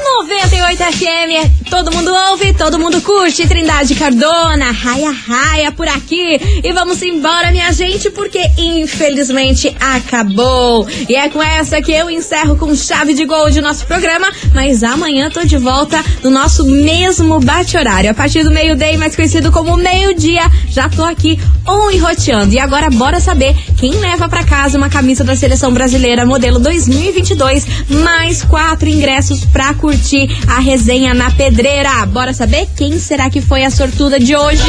98 0.03 0.83
FM, 0.83 1.60
todo 1.71 1.93
mundo 1.93 2.13
ouve, 2.31 2.53
todo 2.53 2.79
mundo 2.79 3.01
curte. 3.01 3.47
Trindade 3.47 3.95
Cardona, 3.95 4.73
raia, 4.73 5.13
raia 5.13 5.73
por 5.73 5.87
aqui. 5.87 6.39
E 6.63 6.73
vamos 6.73 7.01
embora, 7.01 7.53
minha 7.53 7.73
gente, 7.73 8.11
porque 8.11 8.41
infelizmente 8.59 9.75
acabou. 9.79 10.87
E 11.09 11.15
é 11.15 11.29
com 11.29 11.41
essa 11.41 11.81
que 11.81 11.93
eu 11.93 12.11
encerro 12.11 12.57
com 12.57 12.75
chave 12.75 13.15
de 13.15 13.25
gol 13.25 13.51
de 13.51 13.61
nosso 13.61 13.87
programa. 13.87 14.27
Mas 14.53 14.83
amanhã 14.83 15.31
tô 15.31 15.45
de 15.45 15.57
volta 15.57 16.05
no 16.25 16.31
nosso 16.31 16.65
mesmo 16.65 17.39
bate-horário. 17.39 18.11
A 18.11 18.15
partir 18.15 18.43
do 18.43 18.51
meio-dia, 18.51 18.99
mais 18.99 19.15
conhecido 19.15 19.53
como 19.53 19.77
meio-dia, 19.77 20.51
já 20.69 20.89
tô 20.89 21.05
aqui 21.05 21.39
on 21.67 21.91
e 21.93 21.99
roteando. 21.99 22.53
E 22.53 22.59
agora 22.59 22.91
bora 22.91 23.21
saber 23.21 23.55
quem 23.77 23.93
leva 23.93 24.29
pra 24.29 24.43
casa 24.43 24.77
uma 24.77 24.91
camisa 24.91 25.23
da 25.23 25.37
seleção 25.37 25.73
brasileira 25.73 26.27
modelo 26.27 26.59
2022, 26.59 27.67
mais 27.89 28.43
quatro 28.43 28.89
ingressos 28.89 29.45
pra 29.45 29.73
curtir 29.75 30.29
a 30.49 30.59
resenha 30.59 31.15
na 31.15 31.31
pedreira. 31.61 32.07
Bora 32.07 32.33
saber 32.33 32.67
quem 32.75 32.99
será 32.99 33.29
que 33.29 33.43
foi 33.43 33.65
a 33.65 33.71
sortuda 33.71 34.19
de 34.19 34.35
hoje? 34.35 34.63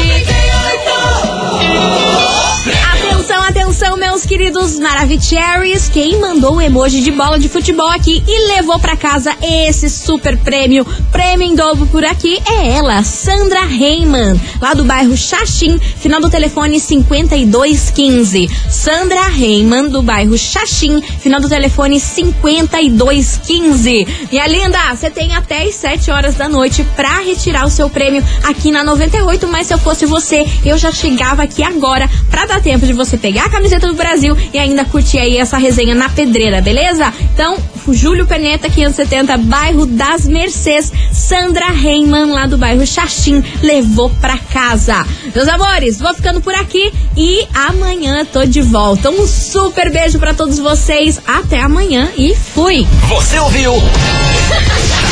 Atenção, 2.92 3.42
atenção, 3.42 3.96
meus 3.96 4.26
queridos 4.26 4.78
Maravicheries. 4.78 5.88
Quem 5.88 6.20
mandou 6.20 6.56
o 6.56 6.60
emoji 6.60 7.00
de 7.00 7.10
bola 7.10 7.38
de 7.38 7.48
futebol 7.48 7.88
aqui 7.88 8.22
e 8.26 8.54
levou 8.54 8.78
pra 8.78 8.96
casa 8.96 9.34
esse 9.42 9.88
super 9.88 10.36
prêmio, 10.38 10.84
prêmio 11.10 11.46
em 11.46 11.54
dobro 11.54 11.86
por 11.86 12.04
aqui, 12.04 12.42
é 12.46 12.76
ela, 12.76 13.02
Sandra 13.02 13.62
Heyman, 13.62 14.38
lá 14.60 14.74
do 14.74 14.84
bairro 14.84 15.16
Xaxim, 15.16 15.78
final 15.78 16.20
do 16.20 16.28
telefone 16.28 16.78
5215. 16.78 18.50
Sandra 18.68 19.30
Heyman, 19.30 19.88
do 19.88 20.02
bairro 20.02 20.36
Xaxim, 20.36 21.00
final 21.00 21.40
do 21.40 21.48
telefone 21.48 21.98
5215. 21.98 24.28
Minha 24.30 24.46
linda, 24.46 24.94
você 24.94 25.10
tem 25.10 25.34
até 25.34 25.64
as 25.64 25.74
7 25.76 26.10
horas 26.10 26.34
da 26.34 26.48
noite 26.48 26.81
pra 26.84 27.20
retirar 27.20 27.66
o 27.66 27.70
seu 27.70 27.88
prêmio 27.88 28.24
aqui 28.44 28.70
na 28.70 28.84
98, 28.84 29.48
mas 29.48 29.66
se 29.66 29.74
eu 29.74 29.78
fosse 29.78 30.06
você, 30.06 30.46
eu 30.64 30.76
já 30.78 30.92
chegava 30.92 31.42
aqui 31.42 31.62
agora 31.62 32.08
pra 32.30 32.46
dar 32.46 32.60
tempo 32.60 32.86
de 32.86 32.92
você 32.92 33.16
pegar 33.16 33.46
a 33.46 33.50
camiseta 33.50 33.86
do 33.86 33.94
Brasil 33.94 34.36
e 34.52 34.58
ainda 34.58 34.84
curtir 34.84 35.18
aí 35.18 35.36
essa 35.36 35.56
resenha 35.56 35.94
na 35.94 36.08
pedreira, 36.08 36.60
beleza? 36.60 37.12
Então, 37.34 37.56
Júlio 37.88 38.26
Perneta, 38.26 38.68
570, 38.68 39.36
bairro 39.38 39.86
das 39.86 40.26
Mercês, 40.26 40.92
Sandra 41.12 41.66
Heyman, 41.72 42.26
lá 42.26 42.46
do 42.46 42.58
bairro 42.58 42.86
Xaxim, 42.86 43.42
levou 43.62 44.10
pra 44.20 44.38
casa. 44.38 45.06
Meus 45.34 45.48
amores, 45.48 45.98
vou 45.98 46.14
ficando 46.14 46.40
por 46.40 46.54
aqui 46.54 46.92
e 47.16 47.46
amanhã 47.54 48.24
tô 48.24 48.44
de 48.44 48.60
volta. 48.60 49.10
Um 49.10 49.26
super 49.26 49.90
beijo 49.90 50.18
pra 50.18 50.34
todos 50.34 50.58
vocês, 50.58 51.20
até 51.26 51.60
amanhã 51.60 52.10
e 52.16 52.34
fui! 52.34 52.86
Você 53.08 53.38
ouviu? 53.38 53.72